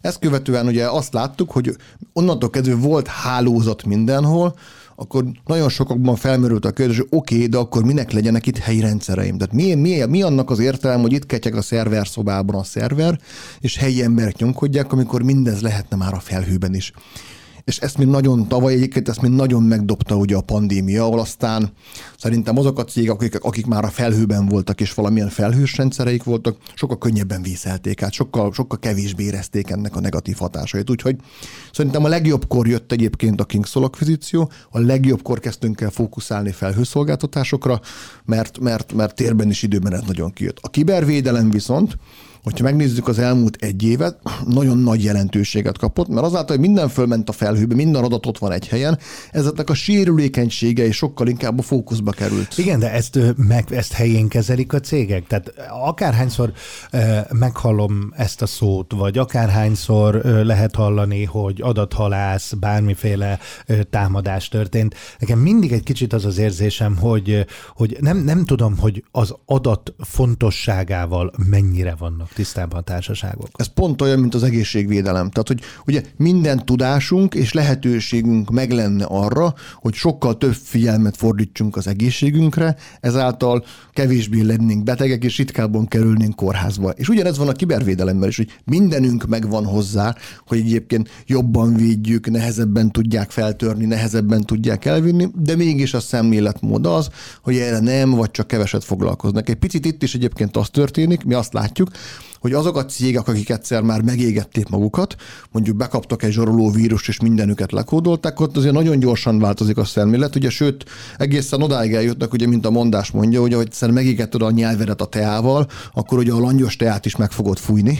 Ezt 0.00 0.18
követően 0.18 0.66
ugye 0.66 0.86
azt 0.86 1.12
láttuk, 1.12 1.50
hogy 1.50 1.76
onnantól 2.12 2.50
kezdve 2.50 2.74
volt 2.74 3.06
hálózat 3.06 3.84
mindenhol, 3.84 4.54
akkor 5.00 5.24
nagyon 5.46 5.68
sokakban 5.68 6.16
felmerült 6.16 6.64
a 6.64 6.70
kérdés, 6.70 6.96
hogy 6.96 7.06
oké, 7.10 7.34
okay, 7.34 7.46
de 7.46 7.56
akkor 7.56 7.84
minek 7.84 8.12
legyenek 8.12 8.46
itt 8.46 8.58
helyi 8.58 8.80
rendszereim? 8.80 9.38
Tehát 9.38 9.54
mi, 9.54 9.74
mi, 9.74 10.04
mi 10.04 10.22
annak 10.22 10.50
az 10.50 10.58
értelme, 10.58 11.02
hogy 11.02 11.12
itt 11.12 11.26
ketyeg 11.26 11.54
a 11.54 11.62
szerver 11.62 12.06
szobában 12.06 12.60
a 12.60 12.64
szerver, 12.64 13.20
és 13.60 13.76
helyi 13.76 14.02
emberek 14.02 14.36
nyomkodják, 14.36 14.92
amikor 14.92 15.22
mindez 15.22 15.60
lehetne 15.60 15.96
már 15.96 16.14
a 16.14 16.20
felhőben 16.20 16.74
is 16.74 16.92
és 17.68 17.78
ezt 17.78 17.98
még 17.98 18.06
nagyon 18.06 18.48
tavaly 18.48 18.72
egyébként, 18.72 19.08
ezt 19.08 19.20
még 19.20 19.30
nagyon 19.30 19.62
megdobta 19.62 20.16
ugye 20.16 20.36
a 20.36 20.40
pandémia, 20.40 21.04
ahol 21.04 21.20
aztán 21.20 21.72
szerintem 22.18 22.58
azok 22.58 22.78
a 22.78 22.84
cégek, 22.84 23.10
akik, 23.12 23.44
akik 23.44 23.66
már 23.66 23.84
a 23.84 23.88
felhőben 23.88 24.46
voltak, 24.46 24.80
és 24.80 24.94
valamilyen 24.94 25.28
felhős 25.28 25.76
rendszereik 25.76 26.22
voltak, 26.24 26.56
sokkal 26.74 26.98
könnyebben 26.98 27.42
vészelték 27.42 28.02
át, 28.02 28.12
sokkal, 28.12 28.52
sokkal 28.52 28.78
kevésbé 28.78 29.24
érezték 29.24 29.70
ennek 29.70 29.96
a 29.96 30.00
negatív 30.00 30.36
hatásait. 30.36 30.90
Úgyhogy 30.90 31.16
szerintem 31.72 32.04
a 32.04 32.08
legjobbkor 32.08 32.68
jött 32.68 32.92
egyébként 32.92 33.40
a 33.40 33.44
Kingsol 33.44 33.84
akvizíció, 33.84 34.50
a 34.70 34.78
legjobbkor 34.78 35.40
kezdtünk 35.40 35.80
el 35.80 35.90
fókuszálni 35.90 36.50
felhőszolgáltatásokra, 36.50 37.80
mert, 38.24 38.58
mert, 38.58 38.92
mert 38.92 39.14
térben 39.14 39.48
is 39.50 39.62
időben 39.62 39.94
ez 39.94 40.02
nagyon 40.06 40.32
kijött. 40.32 40.58
A 40.60 40.68
kibervédelem 40.68 41.50
viszont, 41.50 41.96
hogyha 42.42 42.64
megnézzük 42.64 43.08
az 43.08 43.18
elmúlt 43.18 43.56
egy 43.60 43.82
évet, 43.82 44.18
nagyon 44.46 44.78
nagy 44.78 45.04
jelentőséget 45.04 45.78
kapott, 45.78 46.08
mert 46.08 46.26
azáltal, 46.26 46.56
hogy 46.56 46.66
minden 46.66 46.88
fölment 46.88 47.28
a 47.28 47.32
felhőbe, 47.32 47.74
minden 47.74 48.04
adat 48.04 48.26
ott 48.26 48.38
van 48.38 48.52
egy 48.52 48.68
helyen, 48.68 48.98
ezeknek 49.30 49.70
a 49.70 49.74
sérülékenysége 49.74 50.86
is 50.86 50.96
sokkal 50.96 51.28
inkább 51.28 51.58
a 51.58 51.62
fókuszba 51.62 52.10
került. 52.10 52.58
Igen, 52.58 52.78
de 52.78 52.92
ezt, 52.92 53.18
meg, 53.36 53.72
ezt 53.72 53.92
helyén 53.92 54.28
kezelik 54.28 54.72
a 54.72 54.80
cégek. 54.80 55.26
Tehát 55.26 55.52
akárhányszor 55.70 56.52
eh, 56.90 57.24
meghallom 57.30 58.12
ezt 58.16 58.42
a 58.42 58.46
szót, 58.46 58.92
vagy 58.92 59.18
akárhányszor 59.18 60.14
eh, 60.14 60.44
lehet 60.44 60.74
hallani, 60.74 61.24
hogy 61.24 61.60
adathalász, 61.62 62.52
bármiféle 62.52 63.38
eh, 63.66 63.78
támadás 63.90 64.48
történt, 64.48 64.94
nekem 65.18 65.38
mindig 65.38 65.72
egy 65.72 65.82
kicsit 65.82 66.12
az 66.12 66.24
az 66.24 66.38
érzésem, 66.38 66.96
hogy, 66.96 67.46
hogy 67.74 67.96
nem, 68.00 68.18
nem 68.18 68.44
tudom, 68.44 68.78
hogy 68.78 69.04
az 69.10 69.34
adat 69.44 69.94
fontosságával 69.98 71.32
mennyire 71.50 71.94
vannak 71.98 72.27
tisztában 72.34 72.78
a 72.78 72.82
társaságok. 72.82 73.48
Ez 73.54 73.66
pont 73.66 74.02
olyan, 74.02 74.18
mint 74.18 74.34
az 74.34 74.42
egészségvédelem. 74.42 75.30
Tehát, 75.30 75.48
hogy 75.48 75.60
ugye 75.86 76.02
minden 76.16 76.64
tudásunk 76.64 77.34
és 77.34 77.52
lehetőségünk 77.52 78.50
meg 78.50 78.70
lenne 78.70 79.04
arra, 79.04 79.54
hogy 79.74 79.94
sokkal 79.94 80.38
több 80.38 80.54
figyelmet 80.54 81.16
fordítsunk 81.16 81.76
az 81.76 81.86
egészségünkre, 81.86 82.76
ezáltal 83.00 83.64
kevésbé 83.92 84.40
lennénk 84.40 84.82
betegek, 84.82 85.24
és 85.24 85.36
ritkábban 85.36 85.86
kerülnénk 85.86 86.34
kórházba. 86.34 86.90
És 86.90 87.08
ugyanez 87.08 87.38
van 87.38 87.48
a 87.48 87.52
kibervédelemmel 87.52 88.28
is, 88.28 88.36
hogy 88.36 88.58
mindenünk 88.64 89.26
megvan 89.26 89.64
hozzá, 89.64 90.14
hogy 90.46 90.58
egyébként 90.58 91.08
jobban 91.26 91.74
védjük, 91.74 92.30
nehezebben 92.30 92.90
tudják 92.90 93.30
feltörni, 93.30 93.84
nehezebben 93.84 94.40
tudják 94.40 94.84
elvinni, 94.84 95.28
de 95.34 95.56
mégis 95.56 95.94
a 95.94 96.00
szemléletmód 96.00 96.86
az, 96.86 97.08
hogy 97.42 97.56
erre 97.56 97.80
nem, 97.80 98.10
vagy 98.10 98.30
csak 98.30 98.46
keveset 98.46 98.84
foglalkoznak. 98.84 99.48
Egy 99.48 99.56
picit 99.56 99.86
itt 99.86 100.02
is 100.02 100.14
egyébként 100.14 100.56
az 100.56 100.68
történik, 100.70 101.24
mi 101.24 101.34
azt 101.34 101.52
látjuk, 101.52 101.90
hogy 102.40 102.52
azok 102.52 102.76
a 102.76 102.84
cégek, 102.84 103.28
akik 103.28 103.50
egyszer 103.50 103.82
már 103.82 104.02
megégették 104.02 104.68
magukat, 104.68 105.16
mondjuk 105.52 105.76
bekaptak 105.76 106.22
egy 106.22 106.32
zsaroló 106.32 106.70
vírus 106.70 107.08
és 107.08 107.20
mindenüket 107.20 107.72
lekódolták, 107.72 108.40
ott 108.40 108.56
azért 108.56 108.74
nagyon 108.74 108.98
gyorsan 108.98 109.38
változik 109.38 109.76
a 109.76 109.84
szemlélet, 109.84 110.36
ugye 110.36 110.50
sőt, 110.50 110.84
egészen 111.16 111.62
odáig 111.62 111.94
eljutnak, 111.94 112.32
ugye, 112.32 112.46
mint 112.46 112.66
a 112.66 112.70
mondás 112.70 113.10
mondja, 113.10 113.40
hogy 113.40 113.54
hogy 113.54 113.90
megégetted 113.92 114.42
a 114.42 114.50
nyelvedet 114.50 115.00
a 115.00 115.06
teával, 115.06 115.66
akkor 115.94 116.18
ugye 116.18 116.32
a 116.32 116.38
langyos 116.38 116.76
teát 116.76 117.06
is 117.06 117.16
meg 117.16 117.30
fogod 117.30 117.58
fújni. 117.58 117.98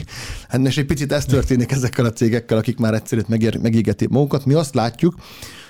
Ennek 0.49 0.77
és 0.79 0.79
egy 0.79 0.87
picit 0.87 1.13
ez 1.13 1.25
történik 1.25 1.73
ezekkel 1.73 2.05
a 2.05 2.13
cégekkel, 2.13 2.59
akik 2.59 2.79
már 2.79 2.95
egyszer 2.95 3.25
megégetik 3.63 4.09
magukat. 4.09 4.45
Mi 4.45 4.55
azt 4.55 4.75
látjuk, 4.75 5.15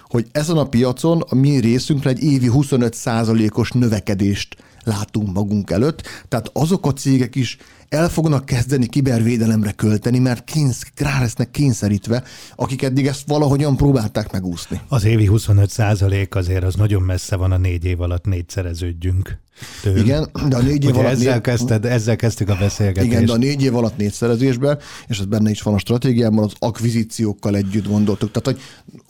hogy 0.03 0.27
ezen 0.33 0.57
a 0.57 0.69
piacon 0.69 1.25
a 1.29 1.35
mi 1.35 1.59
részünkre 1.59 2.11
egy 2.11 2.23
évi 2.23 2.51
25%-os 2.53 3.71
növekedést 3.71 4.57
látunk 4.89 5.33
magunk 5.33 5.71
előtt. 5.71 6.03
Tehát 6.29 6.51
azok 6.53 6.87
a 6.87 6.93
cégek 6.93 7.35
is 7.35 7.57
el 7.89 8.09
fognak 8.09 8.45
kezdeni 8.45 8.87
kibervédelemre 8.87 9.73
költeni, 9.73 10.19
mert 10.19 10.45
kénysz, 10.45 10.83
rá 10.97 11.21
lesznek 11.21 11.51
kényszerítve, 11.51 12.23
akik 12.57 12.83
eddig 12.83 13.07
ezt 13.07 13.23
valahogyan 13.27 13.77
próbálták 13.77 14.33
megúszni. 14.33 14.81
Az 14.89 15.05
évi 15.05 15.27
25 15.27 15.71
százalék 15.71 16.35
azért 16.35 16.65
az 16.65 16.75
nagyon 16.75 17.03
messze 17.03 17.37
van 17.37 17.53
a 17.53 17.57
négy 17.57 17.85
év 17.85 18.01
alatt 18.01 18.25
négyszereződjünk. 18.25 19.39
Tőle. 19.83 20.01
Igen, 20.01 20.31
de 20.49 20.57
a 20.57 20.61
négy 20.61 20.85
év 20.85 20.97
alatt... 20.97 21.11
Ezzel, 21.11 21.33
négy... 21.33 21.43
kezdted, 21.43 21.85
ezzel 21.85 22.17
kezdtük 22.17 22.49
a 22.49 22.57
beszélgetést. 22.57 23.13
Igen, 23.13 23.25
de 23.25 23.33
a 23.33 23.37
négy 23.37 23.63
év 23.63 23.77
alatt 23.77 23.97
négyszerezésben, 23.97 24.79
és 25.07 25.19
ez 25.19 25.25
benne 25.25 25.51
is 25.51 25.63
van 25.63 25.75
a 25.75 25.79
stratégiában, 25.79 26.45
az 26.45 26.53
akvizíciókkal 26.59 27.57
együtt 27.57 27.87
gondoltuk. 27.87 28.31
Tehát, 28.31 28.59
hogy 28.59 28.69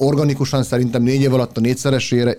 organikusan 0.08 0.62
szerintem 0.62 1.02
négy 1.02 1.20
év 1.20 1.34
alatt 1.34 1.56
a 1.56 1.60
négyszeresére 1.60 2.38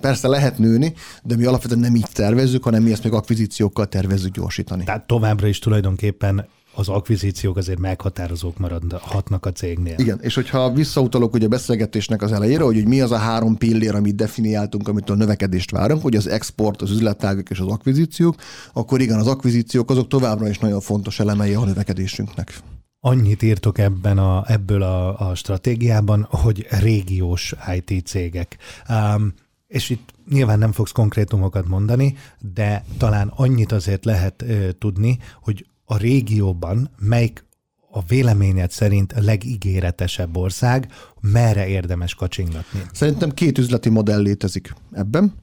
Persze 0.00 0.28
lehet 0.28 0.58
nőni, 0.58 0.94
de 1.22 1.36
mi 1.36 1.44
alapvetően 1.44 1.80
nem 1.80 1.94
így 1.94 2.08
tervezzük, 2.12 2.64
hanem 2.64 2.82
mi 2.82 2.92
ezt 2.92 3.04
még 3.04 3.12
akvizíciókkal 3.12 3.86
tervezzük 3.86 4.32
gyorsítani. 4.34 4.84
Tehát 4.84 5.06
továbbra 5.06 5.46
is 5.46 5.58
tulajdonképpen 5.58 6.46
az 6.78 6.88
akvizíciók 6.88 7.56
azért 7.56 7.78
meghatározók 7.78 8.58
maradhatnak 8.58 9.46
a 9.46 9.52
cégnél. 9.52 9.94
Igen, 9.98 10.18
és 10.22 10.34
hogyha 10.34 10.72
visszautalok 10.72 11.34
ugye 11.34 11.46
a 11.46 11.48
beszélgetésnek 11.48 12.22
az 12.22 12.32
elejére, 12.32 12.62
hogy, 12.62 12.74
hogy 12.74 12.86
mi 12.86 13.00
az 13.00 13.10
a 13.10 13.16
három 13.16 13.56
pillér, 13.56 13.94
amit 13.94 14.14
definiáltunk, 14.14 14.88
amitől 14.88 15.16
növekedést 15.16 15.70
várunk, 15.70 16.02
hogy 16.02 16.16
az 16.16 16.26
export, 16.26 16.82
az 16.82 16.90
üzletágok 16.90 17.50
és 17.50 17.58
az 17.58 17.66
akvizíciók, 17.66 18.34
akkor 18.72 19.00
igen, 19.00 19.18
az 19.18 19.26
akvizíciók 19.26 19.90
azok 19.90 20.08
továbbra 20.08 20.48
is 20.48 20.58
nagyon 20.58 20.80
fontos 20.80 21.20
elemei 21.20 21.54
a 21.54 21.64
növekedésünknek. 21.64 22.60
Annyit 23.00 23.42
írtok 23.42 23.78
ebben 23.78 24.18
a, 24.18 24.44
ebből 24.46 24.82
a, 24.82 25.28
a 25.28 25.34
stratégiában, 25.34 26.26
hogy 26.30 26.66
régiós 26.80 27.54
IT 27.74 28.06
cégek. 28.06 28.56
Um, 28.88 29.32
és 29.68 29.90
itt 29.90 30.14
nyilván 30.30 30.58
nem 30.58 30.72
fogsz 30.72 30.92
konkrétumokat 30.92 31.68
mondani, 31.68 32.16
de 32.52 32.84
talán 32.98 33.32
annyit 33.36 33.72
azért 33.72 34.04
lehet 34.04 34.42
ö, 34.42 34.72
tudni, 34.72 35.18
hogy 35.42 35.66
a 35.84 35.96
régióban 35.96 36.90
melyik 36.98 37.46
a 37.90 38.02
véleményed 38.02 38.70
szerint 38.70 39.12
a 39.12 39.20
legígéretesebb 39.20 40.36
ország, 40.36 40.92
merre 41.20 41.66
érdemes 41.66 42.14
kacsingatni? 42.14 42.82
Szerintem 42.92 43.30
két 43.30 43.58
üzleti 43.58 43.88
modell 43.88 44.20
létezik 44.20 44.74
ebben. 44.92 45.34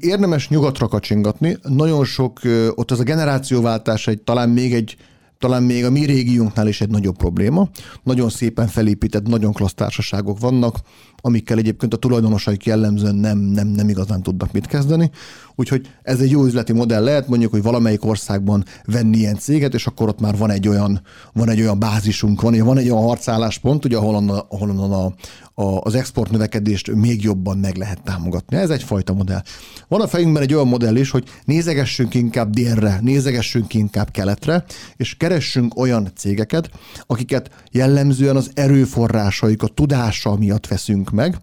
Érdemes 0.00 0.48
nyugatra 0.48 0.88
kacsingatni. 0.88 1.56
Nagyon 1.62 2.04
sok, 2.04 2.40
ott 2.74 2.90
az 2.90 3.00
a 3.00 3.02
generációváltás 3.02 4.06
egy, 4.06 4.22
talán 4.22 4.48
még 4.48 4.74
egy 4.74 4.96
talán 5.40 5.62
még 5.62 5.84
a 5.84 5.90
mi 5.90 6.04
régiónknál 6.04 6.68
is 6.68 6.80
egy 6.80 6.90
nagyobb 6.90 7.16
probléma. 7.16 7.68
Nagyon 8.02 8.28
szépen 8.30 8.66
felépített, 8.66 9.26
nagyon 9.26 9.52
klassz 9.52 9.74
társaságok 9.74 10.38
vannak, 10.38 10.76
amikkel 11.20 11.58
egyébként 11.58 11.94
a 11.94 11.96
tulajdonosaik 11.96 12.64
jellemzően 12.64 13.14
nem, 13.14 13.38
nem, 13.38 13.66
nem 13.66 13.88
igazán 13.88 14.22
tudnak 14.22 14.52
mit 14.52 14.66
kezdeni. 14.66 15.10
Úgyhogy 15.54 15.86
ez 16.02 16.20
egy 16.20 16.30
jó 16.30 16.44
üzleti 16.44 16.72
modell 16.72 17.04
lehet, 17.04 17.28
mondjuk, 17.28 17.50
hogy 17.50 17.62
valamelyik 17.62 18.04
országban 18.04 18.64
venni 18.84 19.16
ilyen 19.16 19.38
céget, 19.38 19.74
és 19.74 19.86
akkor 19.86 20.08
ott 20.08 20.20
már 20.20 20.36
van 20.36 20.50
egy 20.50 20.68
olyan, 20.68 21.00
van 21.32 21.48
egy 21.48 21.60
olyan 21.60 21.78
bázisunk, 21.78 22.40
van, 22.40 22.58
van 22.58 22.78
egy 22.78 22.90
olyan 22.90 23.02
harcálláspont, 23.02 23.84
ugye, 23.84 23.96
ahol, 23.96 24.46
ahol 24.48 24.70
a, 24.70 25.14
a, 25.62 25.80
az 25.82 25.94
export 25.94 26.30
növekedést 26.30 26.94
még 26.94 27.22
jobban 27.22 27.58
meg 27.58 27.76
lehet 27.76 28.02
támogatni. 28.02 28.56
Ez 28.56 28.70
egyfajta 28.70 29.12
modell. 29.12 29.42
Van 29.88 30.00
a 30.00 30.08
fejünkben 30.08 30.42
egy 30.42 30.54
olyan 30.54 30.68
modell 30.68 30.96
is, 30.96 31.10
hogy 31.10 31.24
nézegessünk 31.44 32.14
inkább 32.14 32.50
délre, 32.50 32.98
nézegessünk 33.02 33.74
inkább 33.74 34.10
keletre, 34.10 34.64
és 34.96 35.16
keressünk 35.30 35.78
olyan 35.78 36.08
cégeket, 36.16 36.70
akiket 37.06 37.50
jellemzően 37.70 38.36
az 38.36 38.50
erőforrásaik, 38.54 39.62
a 39.62 39.66
tudása 39.66 40.36
miatt 40.36 40.66
veszünk 40.66 41.10
meg, 41.10 41.36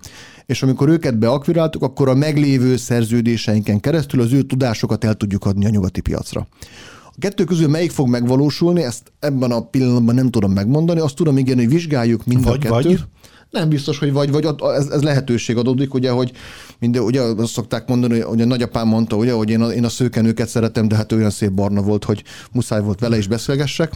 és 0.46 0.64
amikor 0.64 0.90
őket 0.90 1.18
beakviráltuk, 1.18 1.82
akkor 1.82 2.10
a 2.10 2.16
meglévő 2.16 2.78
szerződéseinken 2.78 3.80
keresztül 3.80 4.22
az 4.22 4.34
ő 4.34 4.42
tudásokat 4.42 5.04
el 5.04 5.14
tudjuk 5.14 5.46
adni 5.46 5.66
a 5.66 5.70
nyugati 5.70 6.02
piacra. 6.02 6.48
A 7.06 7.16
kettő 7.20 7.44
közül 7.44 7.68
melyik 7.68 7.92
fog 7.92 8.08
megvalósulni, 8.08 8.84
ezt 8.84 9.12
ebben 9.20 9.52
a 9.52 9.62
pillanatban 9.62 10.16
nem 10.16 10.30
tudom 10.30 10.52
megmondani, 10.52 11.00
azt 11.00 11.16
tudom 11.16 11.38
igen, 11.38 11.58
hogy 11.58 11.70
vizsgáljuk 11.70 12.26
mind 12.26 12.44
vagy, 12.44 12.56
a 12.56 12.60
kettőt. 12.60 13.00
Vagy 13.00 13.08
nem 13.50 13.70
biztos, 13.70 14.00
hogy 14.00 14.12
vagy, 14.12 14.32
vagy 14.32 14.48
ez, 14.76 14.88
ez 14.88 15.02
lehetőség 15.02 15.58
adódik, 15.58 15.94
ugye, 15.94 16.12
hogy 16.12 16.32
minden, 16.80 17.02
ugye 17.02 17.22
azt 17.22 17.52
szokták 17.52 17.88
mondani, 17.88 18.20
hogy 18.20 18.42
a 18.42 18.46
nagyapám 18.46 18.88
mondta, 18.88 19.16
ugye, 19.16 19.32
hogy 19.32 19.50
én 19.50 19.62
a, 19.62 19.68
én 19.68 19.86
a 19.86 19.90
szőkenőket 19.90 20.48
szeretem, 20.48 20.88
de 20.88 20.96
hát 20.96 21.12
olyan 21.12 21.30
szép 21.30 21.52
barna 21.52 21.82
volt, 21.82 22.04
hogy 22.04 22.24
muszáj 22.52 22.82
volt 22.82 23.00
vele 23.00 23.18
is 23.18 23.28
beszélgessek. 23.28 23.92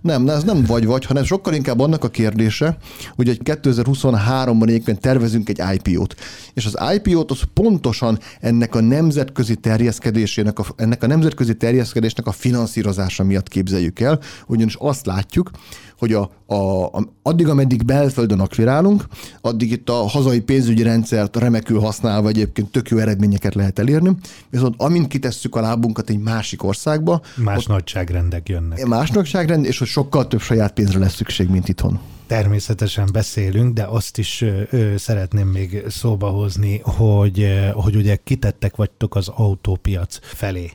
Nem, 0.00 0.28
ez 0.28 0.44
nem 0.44 0.64
vagy-vagy, 0.64 1.04
hanem 1.04 1.24
sokkal 1.24 1.54
inkább 1.54 1.80
annak 1.80 2.04
a 2.04 2.08
kérdése, 2.08 2.76
hogy 3.16 3.28
egy 3.28 3.40
2023-ban 3.44 4.68
egyébként 4.68 5.00
tervezünk 5.00 5.48
egy 5.48 5.62
IPO-t. 5.74 6.16
És 6.54 6.66
az 6.66 6.78
IPO-t 6.94 7.30
az 7.30 7.40
pontosan 7.54 8.18
ennek 8.40 8.74
a 8.74 8.80
nemzetközi 8.80 9.54
terjeszkedésének, 9.54 10.58
a, 10.58 10.64
ennek 10.76 11.02
a 11.02 11.06
nemzetközi 11.06 11.56
terjeszkedésnek 11.56 12.26
a 12.26 12.32
finanszírozása 12.32 13.24
miatt 13.24 13.48
képzeljük 13.48 14.00
el, 14.00 14.20
ugyanis 14.46 14.74
azt 14.78 15.06
látjuk, 15.06 15.50
hogy 15.98 16.12
a, 16.12 16.30
a, 16.46 16.84
a, 16.84 17.08
addig, 17.22 17.48
ameddig 17.48 17.84
belföldön 17.84 18.40
akvirálunk, 18.40 19.04
addig 19.40 19.70
itt 19.70 19.88
a 19.88 19.94
hazai 19.94 20.40
pénzügyi 20.40 20.82
rendszert 20.82 21.36
remekül 21.36 21.80
használva 21.80 22.28
egyébként 22.28 22.70
tök 22.70 22.88
jó 22.88 22.98
eredményeket 22.98 23.54
lehet 23.54 23.78
elérni, 23.78 24.16
viszont 24.50 24.74
amint 24.78 25.06
kitesszük 25.06 25.54
a 25.54 25.60
lábunkat 25.60 26.10
egy 26.10 26.18
másik 26.18 26.62
országba, 26.62 27.20
más 27.36 27.58
ott, 27.58 27.66
nagyságrendek 27.66 28.48
jönnek. 28.48 28.86
Más 28.86 29.10
nagyságrend, 29.10 29.64
és 29.64 29.78
hogy 29.78 29.88
sokkal 29.88 30.26
több 30.28 30.40
saját 30.40 30.72
pénzre 30.72 30.98
lesz 30.98 31.14
szükség, 31.14 31.48
mint 31.48 31.68
itthon. 31.68 32.00
Természetesen 32.26 33.08
beszélünk, 33.12 33.74
de 33.74 33.84
azt 33.84 34.18
is 34.18 34.42
ö, 34.42 34.94
szeretném 34.96 35.48
még 35.48 35.84
szóba 35.88 36.28
hozni, 36.28 36.80
hogy, 36.84 37.40
ö, 37.40 37.68
hogy 37.72 37.96
ugye 37.96 38.16
kitettek 38.24 38.76
vagytok 38.76 39.14
az 39.14 39.28
autópiac 39.28 40.18
felé. 40.22 40.70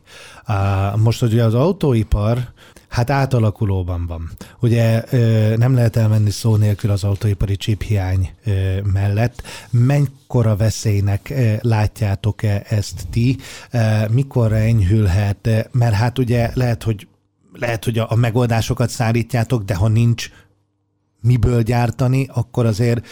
Most 0.95 1.21
ugye 1.21 1.43
az 1.43 1.53
autóipar 1.53 2.53
hát 2.91 3.09
átalakulóban 3.09 4.05
van. 4.07 4.29
Ugye 4.59 5.03
nem 5.57 5.73
lehet 5.73 5.95
elmenni 5.95 6.29
szó 6.29 6.55
nélkül 6.55 6.91
az 6.91 7.03
autóipari 7.03 7.55
csiphiány 7.55 8.31
mellett. 8.83 9.43
Mennyora 9.69 10.55
veszélynek 10.55 11.33
látjátok-e 11.61 12.63
ezt 12.69 13.07
ti? 13.09 13.37
Mikor 14.09 14.53
enyhülhet? 14.53 15.69
Mert 15.71 15.93
hát 15.93 16.19
ugye 16.19 16.51
lehet, 16.53 16.83
hogy 16.83 17.07
lehet, 17.53 17.83
hogy 17.83 17.97
a 17.97 18.15
megoldásokat 18.15 18.89
szállítjátok, 18.89 19.63
de 19.63 19.75
ha 19.75 19.87
nincs 19.87 20.29
miből 21.21 21.61
gyártani, 21.61 22.27
akkor 22.33 22.65
azért 22.65 23.07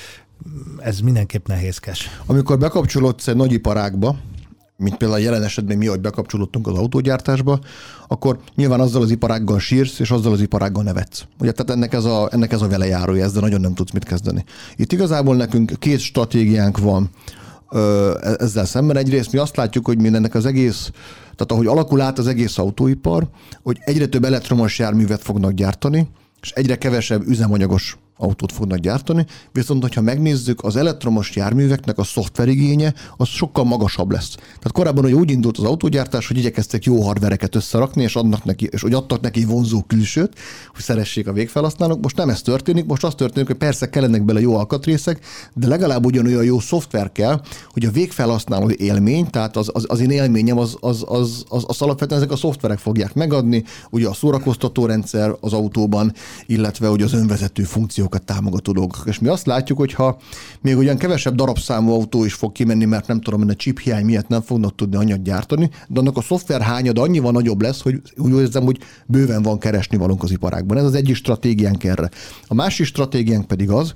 ez 0.79 0.99
mindenképp 0.99 1.47
nehézkes. 1.47 2.09
Amikor 2.25 2.57
bekapcsolódsz 2.57 3.27
egy 3.27 3.35
nagy 3.35 3.51
iparágba, 3.51 4.17
mint 4.79 4.97
például 4.97 5.19
a 5.19 5.23
jelen 5.23 5.43
esetben 5.43 5.77
mi, 5.77 5.85
hogy 5.85 5.99
bekapcsolódtunk 5.99 6.67
az 6.67 6.77
autógyártásba, 6.77 7.59
akkor 8.07 8.39
nyilván 8.55 8.79
azzal 8.79 9.01
az 9.01 9.11
iparággal 9.11 9.59
sírsz, 9.59 9.99
és 9.99 10.11
azzal 10.11 10.31
az 10.31 10.41
iparággal 10.41 10.83
nevetsz. 10.83 11.23
Ugye, 11.39 11.51
tehát 11.51 11.71
ennek 11.71 11.93
ez 11.93 12.05
a, 12.05 12.29
ennek 12.31 12.51
ez 12.51 12.61
a 12.61 12.67
velejárója, 12.67 13.23
ezzel 13.23 13.41
nagyon 13.41 13.61
nem 13.61 13.73
tudsz 13.73 13.91
mit 13.91 14.03
kezdeni. 14.03 14.43
Itt 14.75 14.91
igazából 14.91 15.35
nekünk 15.35 15.73
két 15.79 15.99
stratégiánk 15.99 16.77
van 16.77 17.09
e-, 17.69 17.79
ezzel 18.37 18.65
szemben. 18.65 18.97
Egyrészt 18.97 19.31
mi 19.31 19.37
azt 19.37 19.55
látjuk, 19.55 19.85
hogy 19.85 20.01
mindennek 20.01 20.35
az 20.35 20.45
egész, 20.45 20.91
tehát 21.21 21.51
ahogy 21.51 21.67
alakul 21.67 22.01
át 22.01 22.19
az 22.19 22.27
egész 22.27 22.57
autóipar, 22.57 23.27
hogy 23.63 23.77
egyre 23.81 24.07
több 24.07 24.25
elektromos 24.25 24.79
járművet 24.79 25.21
fognak 25.21 25.51
gyártani, 25.51 26.07
és 26.41 26.51
egyre 26.51 26.75
kevesebb 26.75 27.27
üzemanyagos 27.27 27.97
autót 28.19 28.51
fognak 28.51 28.77
gyártani, 28.77 29.25
viszont 29.51 29.82
hogyha 29.82 30.01
megnézzük, 30.01 30.63
az 30.63 30.75
elektromos 30.75 31.36
járműveknek 31.36 31.97
a 31.97 32.03
szoftverigénye 32.03 32.93
az 33.17 33.27
sokkal 33.27 33.63
magasabb 33.63 34.12
lesz. 34.12 34.36
Tehát 34.36 34.71
korábban 34.71 35.03
hogy 35.03 35.13
úgy 35.13 35.32
indult 35.32 35.58
az 35.58 35.63
autógyártás, 35.63 36.27
hogy 36.27 36.38
igyekeztek 36.38 36.84
jó 36.84 37.01
hardvereket 37.01 37.55
összerakni, 37.55 38.03
és, 38.03 38.15
adnak 38.15 38.43
neki, 38.43 38.67
és 38.71 38.82
hogy 38.82 38.93
adtak 38.93 39.21
neki 39.21 39.45
vonzó 39.45 39.82
külsőt, 39.82 40.34
hogy 40.73 40.84
szeressék 40.84 41.27
a 41.27 41.34
végfelhasználók. 41.34 42.01
Most 42.01 42.15
nem 42.15 42.29
ez 42.29 42.41
történik, 42.41 42.86
most 42.86 43.03
az 43.03 43.15
történik, 43.15 43.47
hogy 43.47 43.58
persze 43.58 43.89
kellenek 43.89 44.25
bele 44.25 44.39
jó 44.39 44.55
alkatrészek, 44.55 45.25
de 45.53 45.67
legalább 45.67 46.05
ugyanolyan 46.05 46.43
jó 46.43 46.60
szoftver 46.60 47.12
kell, 47.12 47.41
hogy 47.71 47.86
a 47.86 47.91
végfelhasználó 47.91 48.69
élmény, 48.69 49.29
tehát 49.29 49.58
az, 49.58 49.69
az, 49.73 49.86
az 49.88 49.99
én 49.99 50.10
élményem, 50.10 50.58
az, 50.58 50.77
az, 50.79 51.03
az, 51.08 51.43
az, 51.49 51.63
az 51.67 51.82
alapvetően 51.82 52.21
ezek 52.21 52.32
a 52.32 52.36
szoftverek 52.36 52.77
fogják 52.77 53.13
megadni, 53.13 53.63
ugye 53.89 54.08
a 54.08 54.13
szórakoztató 54.13 54.86
rendszer 54.86 55.36
az 55.39 55.53
autóban, 55.53 56.13
illetve 56.45 56.89
ugye 56.89 57.03
az 57.03 57.13
önvezető 57.13 57.63
funkció 57.63 58.08
funkciókat 58.09 58.23
támogató 58.25 58.71
dolgok. 58.71 59.03
És 59.05 59.19
mi 59.19 59.27
azt 59.27 59.45
látjuk, 59.45 59.77
hogy 59.77 59.93
ha 59.93 60.17
még 60.61 60.77
olyan 60.77 60.97
kevesebb 60.97 61.35
darabszámú 61.35 61.91
autó 61.91 62.25
is 62.25 62.33
fog 62.33 62.51
kimenni, 62.51 62.85
mert 62.85 63.07
nem 63.07 63.21
tudom, 63.21 63.39
hogy 63.39 63.49
a 63.49 63.55
chip 63.55 63.79
hiány 63.79 64.05
miatt 64.05 64.27
nem 64.27 64.41
fognak 64.41 64.75
tudni 64.75 64.95
anyag 64.95 65.21
gyártani, 65.21 65.69
de 65.87 65.99
annak 65.99 66.17
a 66.17 66.21
szoftver 66.21 66.61
hányad 66.61 66.97
annyival 66.97 67.31
nagyobb 67.31 67.61
lesz, 67.61 67.81
hogy 67.81 68.01
úgy 68.17 68.39
érzem, 68.39 68.63
hogy 68.63 68.79
bőven 69.05 69.41
van 69.41 69.59
keresni 69.59 69.97
valunk 69.97 70.23
az 70.23 70.31
iparágban. 70.31 70.77
Ez 70.77 70.83
az 70.83 70.93
egyik 70.93 71.15
stratégiánk 71.15 71.83
erre. 71.83 72.09
A 72.47 72.53
másik 72.53 72.85
stratégiánk 72.85 73.47
pedig 73.47 73.69
az, 73.69 73.93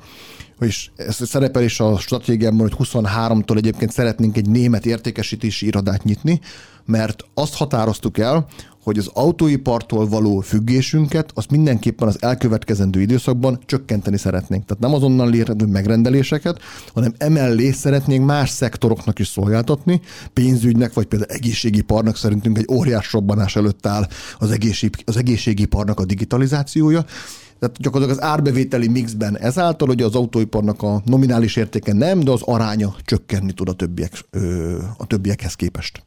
és 0.59 0.89
ez 0.95 1.27
szerepel 1.27 1.63
is 1.63 1.79
a 1.79 1.97
stratégiámban, 1.97 2.69
hogy 2.69 2.87
23-tól 2.87 3.57
egyébként 3.57 3.91
szeretnénk 3.91 4.37
egy 4.37 4.49
német 4.49 4.85
értékesítési 4.85 5.65
irodát 5.65 6.03
nyitni, 6.03 6.39
mert 6.85 7.23
azt 7.33 7.55
határoztuk 7.55 8.17
el, 8.17 8.47
hogy 8.83 8.97
az 8.97 9.09
autóipartól 9.13 10.07
való 10.07 10.39
függésünket 10.39 11.31
azt 11.33 11.51
mindenképpen 11.51 12.07
az 12.07 12.17
elkövetkezendő 12.21 13.01
időszakban 13.01 13.59
csökkenteni 13.65 14.17
szeretnénk. 14.17 14.65
Tehát 14.65 14.83
nem 14.83 14.93
azonnal 14.93 15.29
lérhető 15.29 15.65
megrendeléseket, 15.65 16.59
hanem 16.93 17.13
emellé 17.17 17.71
szeretnénk 17.71 18.25
más 18.25 18.49
szektoroknak 18.49 19.19
is 19.19 19.27
szolgáltatni, 19.27 20.01
pénzügynek, 20.33 20.93
vagy 20.93 21.05
például 21.05 21.31
egészségiparnak 21.31 22.17
szerintünk 22.17 22.57
egy 22.57 22.67
óriás 22.71 23.13
robbanás 23.13 23.55
előtt 23.55 23.85
áll 23.85 24.07
az, 24.37 24.51
egészség, 24.51 24.95
az 25.05 25.17
egészségiparnak 25.17 25.99
a 25.99 26.05
digitalizációja, 26.05 27.05
tehát 27.63 27.79
gyakorlatilag 27.79 28.21
az 28.21 28.29
árbevételi 28.29 28.87
mixben 28.87 29.37
ezáltal, 29.37 29.87
hogy 29.87 30.01
az 30.01 30.15
autóiparnak 30.15 30.81
a 30.81 31.01
nominális 31.05 31.55
értéke 31.55 31.93
nem, 31.93 32.19
de 32.19 32.31
az 32.31 32.41
aránya 32.41 32.95
csökkenni 33.05 33.51
tud 33.51 33.69
a, 33.69 33.73
többiek, 33.73 34.11
a 34.97 35.07
többiekhez 35.07 35.55
képest. 35.55 36.03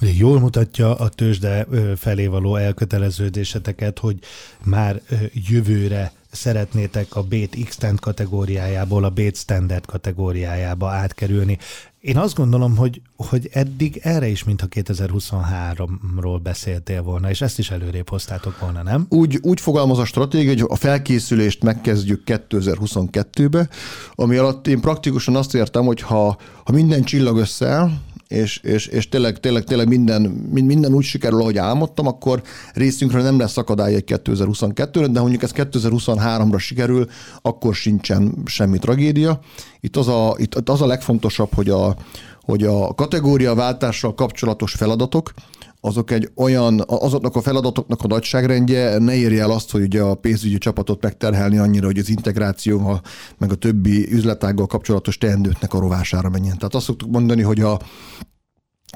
Ugye 0.00 0.10
jól 0.16 0.40
mutatja 0.40 0.94
a 0.94 1.08
tőzsde 1.08 1.66
felé 1.96 2.26
való 2.26 2.56
elköteleződéseteket, 2.56 3.98
hogy 3.98 4.18
már 4.64 5.00
jövőre 5.32 6.12
szeretnétek 6.30 7.16
a 7.16 7.22
Bét 7.22 7.56
Extend 7.64 8.00
kategóriájából 8.00 9.04
a 9.04 9.10
Bét 9.10 9.36
Standard 9.36 9.86
kategóriájába 9.86 10.90
átkerülni. 10.90 11.58
Én 12.00 12.16
azt 12.16 12.34
gondolom, 12.34 12.76
hogy, 12.76 13.02
hogy 13.16 13.48
eddig 13.52 14.00
erre 14.02 14.28
is, 14.28 14.44
mintha 14.44 14.66
2023-ról 14.70 16.40
beszéltél 16.42 17.02
volna, 17.02 17.30
és 17.30 17.40
ezt 17.40 17.58
is 17.58 17.70
előrébb 17.70 18.08
hoztátok 18.08 18.60
volna, 18.60 18.82
nem? 18.82 19.06
Úgy, 19.08 19.38
úgy 19.42 19.60
fogalmaz 19.60 19.98
a 19.98 20.04
stratégia, 20.04 20.48
hogy 20.48 20.64
a 20.68 20.76
felkészülést 20.76 21.62
megkezdjük 21.62 22.22
2022-be, 22.26 23.68
ami 24.14 24.36
alatt 24.36 24.66
én 24.66 24.80
praktikusan 24.80 25.36
azt 25.36 25.54
értem, 25.54 25.84
hogy 25.84 26.00
ha, 26.00 26.38
ha 26.64 26.72
minden 26.72 27.02
csillag 27.02 27.36
összeáll, 27.36 27.90
és, 28.28 28.58
és, 28.62 28.86
és 28.86 29.08
tényleg, 29.08 29.40
tényleg, 29.40 29.64
tényleg 29.64 29.88
minden, 29.88 30.22
minden 30.50 30.94
úgy 30.94 31.04
sikerül, 31.04 31.40
ahogy 31.40 31.58
álmodtam, 31.58 32.06
akkor 32.06 32.42
részünkről 32.74 33.22
nem 33.22 33.38
lesz 33.38 33.56
akadály 33.56 33.94
egy 33.94 34.04
2022-re, 34.06 35.06
de 35.06 35.20
mondjuk 35.20 35.42
ez 35.42 35.52
2023-ra 35.54 36.58
sikerül, 36.58 37.06
akkor 37.42 37.74
sincsen 37.74 38.34
semmi 38.44 38.78
tragédia. 38.78 39.40
Itt 39.80 39.96
az 39.96 40.08
a, 40.08 40.34
itt 40.36 40.68
az 40.68 40.82
a 40.82 40.86
legfontosabb, 40.86 41.54
hogy 41.54 41.68
a, 41.68 41.96
hogy 42.42 42.64
a 42.64 42.94
kategóriaváltással 42.94 44.14
kapcsolatos 44.14 44.72
feladatok, 44.72 45.32
azok 45.80 46.10
egy 46.10 46.30
olyan, 46.34 46.82
azoknak 46.86 47.36
a 47.36 47.40
feladatoknak 47.40 48.02
a 48.02 48.06
nagyságrendje 48.06 48.98
ne 48.98 49.14
érje 49.14 49.42
el 49.42 49.50
azt, 49.50 49.70
hogy 49.70 49.82
ugye 49.82 50.02
a 50.02 50.14
pénzügyi 50.14 50.58
csapatot 50.58 51.02
megterhelni 51.02 51.58
annyira, 51.58 51.86
hogy 51.86 51.98
az 51.98 52.08
integráció, 52.08 53.00
meg 53.38 53.52
a 53.52 53.54
többi 53.54 54.12
üzletággal 54.12 54.66
kapcsolatos 54.66 55.18
teendőknek 55.18 55.74
a 55.74 55.80
rovására 55.80 56.28
menjen. 56.28 56.56
Tehát 56.56 56.74
azt 56.74 56.84
szoktuk 56.84 57.10
mondani, 57.10 57.42
hogy 57.42 57.60
a 57.60 57.78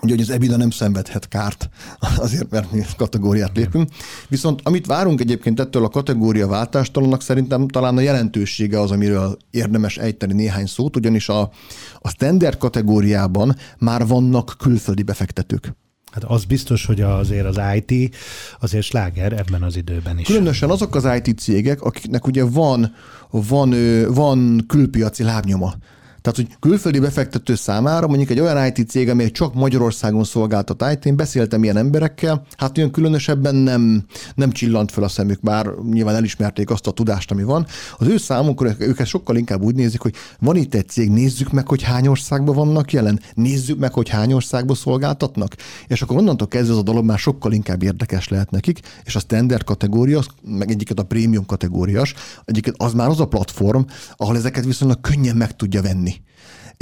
Ugye, 0.03 0.15
hogy 0.15 0.23
az 0.23 0.31
EBITDA 0.31 0.57
nem 0.57 0.71
szenvedhet 0.71 1.29
kárt 1.29 1.69
azért, 2.17 2.51
mert 2.51 2.73
mi 2.73 2.83
kategóriát 2.97 3.57
lépünk. 3.57 3.89
Viszont 4.29 4.61
amit 4.65 4.87
várunk 4.87 5.21
egyébként 5.21 5.61
ettől 5.61 5.85
a 5.85 5.89
kategória 5.89 6.47
váltástalannak, 6.47 7.23
szerintem 7.23 7.69
talán 7.69 7.97
a 7.97 8.01
jelentősége 8.01 8.81
az, 8.81 8.91
amiről 8.91 9.37
érdemes 9.51 9.99
ejteni 9.99 10.33
néhány 10.33 10.67
szót, 10.67 10.97
ugyanis 10.97 11.29
a, 11.29 11.51
a 11.99 12.09
standard 12.09 12.59
kategóriában 12.59 13.57
már 13.79 14.07
vannak 14.07 14.55
külföldi 14.59 15.03
befektetők. 15.03 15.75
Hát 16.13 16.25
az 16.25 16.45
biztos, 16.45 16.87
hogy 16.87 17.01
azért 17.01 17.47
az 17.47 17.61
IT 17.75 18.17
azért 18.61 18.85
sláger 18.85 19.33
ebben 19.33 19.63
az 19.63 19.77
időben 19.77 20.19
is. 20.19 20.27
Különösen 20.27 20.71
azok 20.71 20.95
az 20.95 21.09
IT 21.25 21.39
cégek, 21.39 21.83
akiknek 21.83 22.27
ugye 22.27 22.45
van, 22.45 22.95
van, 23.31 23.75
van 24.15 24.65
külpiaci 24.67 25.23
lábnyoma. 25.23 25.75
Tehát, 26.23 26.39
hogy 26.39 26.57
külföldi 26.61 26.99
befektető 26.99 27.55
számára 27.55 28.07
mondjuk 28.07 28.31
egy 28.31 28.41
olyan 28.41 28.67
IT 28.67 28.89
cég, 28.89 29.09
amely 29.09 29.31
csak 29.31 29.55
Magyarországon 29.55 30.25
szolgáltat 30.25 30.85
IT, 30.93 31.07
én 31.07 31.17
beszéltem 31.17 31.63
ilyen 31.63 31.77
emberekkel, 31.77 32.47
hát 32.57 32.79
olyan 32.79 32.91
különösebben 32.91 33.55
nem, 33.55 34.05
nem 34.35 34.53
csillant 34.53 34.91
fel 34.93 35.05
a 35.05 35.09
szemük, 35.09 35.41
bár 35.41 35.67
nyilván 35.91 36.15
elismerték 36.15 36.71
azt 36.71 36.87
a 36.87 36.91
tudást, 36.91 37.31
ami 37.31 37.43
van. 37.43 37.67
Az 37.99 38.07
ő 38.07 38.17
számukra 38.17 38.71
őket 38.79 39.07
sokkal 39.07 39.37
inkább 39.37 39.63
úgy 39.63 39.75
nézik, 39.75 40.01
hogy 40.01 40.15
van 40.39 40.57
itt 40.57 40.75
egy 40.75 40.89
cég, 40.89 41.11
nézzük 41.11 41.53
meg, 41.53 41.69
hogy 41.69 41.83
hány 41.83 42.07
országban 42.07 42.55
vannak 42.55 42.93
jelen, 42.93 43.21
nézzük 43.35 43.79
meg, 43.79 43.93
hogy 43.93 44.09
hány 44.09 44.33
országban 44.33 44.77
szolgáltatnak, 44.77 45.57
és 45.87 46.03
akkor 46.03 46.17
onnantól 46.17 46.49
kezdve 46.49 46.73
ez 46.73 46.79
a 46.79 46.83
dolog 46.83 47.05
már 47.05 47.19
sokkal 47.19 47.53
inkább 47.53 47.83
érdekes 47.83 48.29
lehet 48.29 48.51
nekik, 48.51 48.81
és 49.05 49.17
a 49.17 49.19
standard 49.19 49.65
kategória, 49.65 50.21
meg 50.43 50.71
egyiket 50.71 50.99
a 50.99 51.05
prémium 51.05 51.47
kategóriás, 51.47 52.15
egyiket 52.45 52.75
az 52.77 52.93
már 52.93 53.09
az 53.09 53.21
a 53.21 53.27
platform, 53.27 53.83
ahol 54.17 54.37
ezeket 54.37 54.65
viszonylag 54.65 55.01
könnyen 55.01 55.37
meg 55.37 55.57
tudja 55.57 55.83
venni 55.83 56.12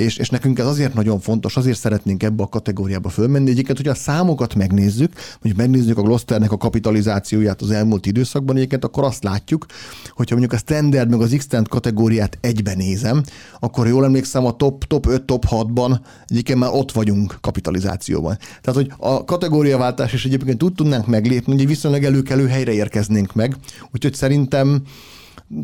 és, 0.00 0.16
és 0.16 0.28
nekünk 0.30 0.58
ez 0.58 0.66
azért 0.66 0.94
nagyon 0.94 1.20
fontos, 1.20 1.56
azért 1.56 1.78
szeretnénk 1.78 2.22
ebbe 2.22 2.42
a 2.42 2.48
kategóriába 2.48 3.08
fölmenni. 3.08 3.50
Egyiket, 3.50 3.76
hogy 3.76 3.88
a 3.88 3.94
számokat 3.94 4.54
megnézzük, 4.54 5.12
hogy 5.40 5.56
megnézzük 5.56 5.98
a 5.98 6.02
Glosternek 6.02 6.52
a 6.52 6.56
kapitalizációját 6.56 7.62
az 7.62 7.70
elmúlt 7.70 8.06
időszakban, 8.06 8.56
egyébként 8.56 8.84
akkor 8.84 9.04
azt 9.04 9.24
látjuk, 9.24 9.66
hogyha 10.10 10.36
mondjuk 10.36 10.60
a 10.60 10.62
standard 10.62 11.10
meg 11.10 11.20
az 11.20 11.32
extend 11.32 11.68
kategóriát 11.68 12.38
egyben 12.40 12.76
nézem, 12.76 13.22
akkor 13.60 13.86
jól 13.86 14.04
emlékszem, 14.04 14.46
a 14.46 14.56
top, 14.56 14.84
top 14.84 15.06
5, 15.06 15.22
top 15.22 15.44
6-ban 15.50 16.00
egyébként 16.26 16.58
már 16.58 16.70
ott 16.72 16.92
vagyunk 16.92 17.38
kapitalizációban. 17.40 18.38
Tehát, 18.60 18.80
hogy 18.80 18.92
a 18.98 19.24
kategóriaváltás 19.24 20.12
is 20.12 20.24
egyébként 20.24 20.62
úgy 20.62 20.74
tudnánk 20.74 21.06
meglépni, 21.06 21.56
hogy 21.56 21.66
viszonylag 21.66 22.04
előkelő 22.04 22.46
helyre 22.46 22.72
érkeznénk 22.72 23.34
meg, 23.34 23.56
úgyhogy 23.92 24.14
szerintem 24.14 24.82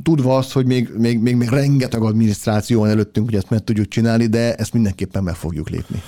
tudva 0.02 0.36
azt, 0.36 0.52
hogy 0.52 0.66
még, 0.66 0.90
még, 0.96 1.18
még, 1.18 1.36
még 1.36 1.48
rengeteg 1.48 2.02
adminisztráció 2.02 2.80
van 2.80 2.88
előttünk, 2.88 3.26
hogy 3.26 3.38
ezt 3.38 3.50
meg 3.50 3.64
tudjuk 3.64 3.88
csinálni, 3.88 4.26
de 4.26 4.54
ezt 4.54 4.72
mindenképpen 4.72 5.22
meg 5.22 5.34
fogjuk 5.34 5.68
lépni. 5.68 6.02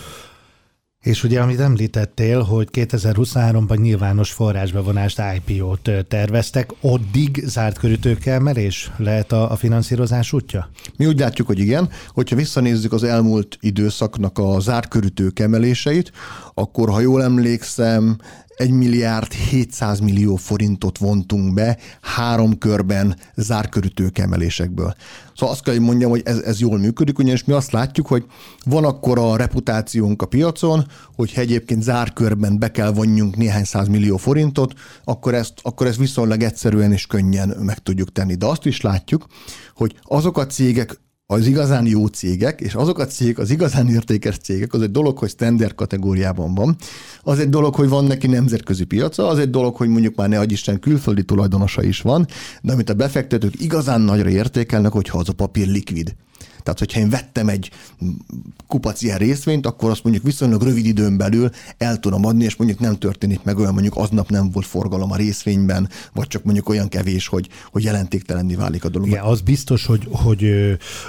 És 1.02 1.24
ugye, 1.24 1.40
amit 1.40 1.60
említettél, 1.60 2.42
hogy 2.42 2.68
2023-ban 2.72 3.80
nyilvános 3.80 4.32
forrásbevonást 4.32 5.22
IPO-t 5.36 5.90
terveztek, 6.08 6.70
addig 6.80 7.42
zárt 7.44 7.78
körű 7.78 7.94
tőkeemelés 7.96 8.90
lehet 8.96 9.32
a, 9.32 9.50
a 9.50 9.56
finanszírozás 9.56 10.32
útja? 10.32 10.70
Mi 10.96 11.06
úgy 11.06 11.18
látjuk, 11.18 11.46
hogy 11.46 11.58
igen. 11.58 11.88
Hogyha 12.08 12.36
visszanézzük 12.36 12.92
az 12.92 13.02
elmúlt 13.02 13.58
időszaknak 13.60 14.38
a 14.38 14.60
zárt 14.60 14.88
körű 14.88 15.06
tőkeemeléseit, 15.06 16.12
akkor 16.54 16.90
ha 16.90 17.00
jól 17.00 17.22
emlékszem, 17.22 18.18
1 18.58 18.70
milliárd 18.70 19.32
700 19.32 20.00
millió 20.00 20.36
forintot 20.36 20.98
vontunk 20.98 21.54
be 21.54 21.78
három 22.00 22.58
körben 22.58 23.16
zárkörű 23.34 23.88
tőkeemelésekből. 23.88 24.94
Szóval 25.34 25.54
azt 25.54 25.64
kell, 25.64 25.74
hogy 25.74 25.82
mondjam, 25.82 26.10
hogy 26.10 26.22
ez, 26.24 26.38
ez 26.38 26.60
jól 26.60 26.78
működik, 26.78 27.18
ugyanis 27.18 27.44
mi 27.44 27.52
azt 27.52 27.70
látjuk, 27.70 28.06
hogy 28.06 28.24
van 28.64 28.84
akkor 28.84 29.18
a 29.18 29.36
reputációnk 29.36 30.22
a 30.22 30.26
piacon, 30.26 30.86
hogy 31.16 31.32
egyébként 31.34 31.82
zárkörben 31.82 32.58
be 32.58 32.70
kell 32.70 32.92
vonjunk 32.92 33.36
néhány 33.36 33.64
száz 33.64 33.88
millió 33.88 34.16
forintot, 34.16 34.72
akkor 35.04 35.34
ezt, 35.34 35.52
akkor 35.62 35.86
ezt 35.86 35.98
viszonylag 35.98 36.42
egyszerűen 36.42 36.92
és 36.92 37.06
könnyen 37.06 37.56
meg 37.60 37.78
tudjuk 37.78 38.12
tenni. 38.12 38.34
De 38.34 38.46
azt 38.46 38.66
is 38.66 38.80
látjuk, 38.80 39.26
hogy 39.74 39.94
azok 40.02 40.38
a 40.38 40.46
cégek, 40.46 41.00
az 41.32 41.46
igazán 41.46 41.86
jó 41.86 42.06
cégek, 42.06 42.60
és 42.60 42.74
azok 42.74 42.98
a 42.98 43.06
cégek, 43.06 43.38
az 43.38 43.50
igazán 43.50 43.88
értékes 43.88 44.38
cégek, 44.38 44.72
az 44.72 44.82
egy 44.82 44.90
dolog, 44.90 45.18
hogy 45.18 45.28
standard 45.28 45.74
kategóriában 45.74 46.54
van, 46.54 46.76
az 47.22 47.38
egy 47.38 47.48
dolog, 47.48 47.74
hogy 47.74 47.88
van 47.88 48.04
neki 48.04 48.26
nemzetközi 48.26 48.84
piaca, 48.84 49.26
az 49.26 49.38
egy 49.38 49.50
dolog, 49.50 49.76
hogy 49.76 49.88
mondjuk 49.88 50.14
már 50.14 50.28
ne 50.28 50.42
Isten 50.42 50.80
külföldi 50.80 51.22
tulajdonosa 51.24 51.82
is 51.82 52.00
van, 52.00 52.26
de 52.62 52.72
amit 52.72 52.90
a 52.90 52.94
befektetők 52.94 53.60
igazán 53.60 54.00
nagyra 54.00 54.28
értékelnek, 54.28 54.92
hogyha 54.92 55.18
az 55.18 55.28
a 55.28 55.32
papír 55.32 55.66
likvid. 55.66 56.14
Tehát, 56.68 56.82
hogyha 56.82 57.00
én 57.00 57.10
vettem 57.10 57.48
egy 57.48 57.70
kupac 58.66 59.02
ilyen 59.02 59.18
részvényt, 59.18 59.66
akkor 59.66 59.90
azt 59.90 60.02
mondjuk 60.02 60.24
viszonylag 60.24 60.62
rövid 60.62 60.86
időn 60.86 61.16
belül 61.16 61.50
el 61.78 61.98
tudom 61.98 62.24
adni, 62.24 62.44
és 62.44 62.56
mondjuk 62.56 62.80
nem 62.80 62.98
történik 62.98 63.42
meg 63.42 63.58
olyan, 63.58 63.72
mondjuk 63.72 63.96
aznap 63.96 64.28
nem 64.28 64.50
volt 64.50 64.66
forgalom 64.66 65.12
a 65.12 65.16
részvényben, 65.16 65.88
vagy 66.12 66.26
csak 66.26 66.44
mondjuk 66.44 66.68
olyan 66.68 66.88
kevés, 66.88 67.26
hogy, 67.26 67.48
hogy 67.70 67.82
jelentéktelenni 67.82 68.54
válik 68.54 68.84
a 68.84 68.88
dolog. 68.88 69.08
Igen, 69.08 69.24
az 69.24 69.40
biztos, 69.40 69.86
hogy, 69.86 70.08
hogy, 70.10 70.52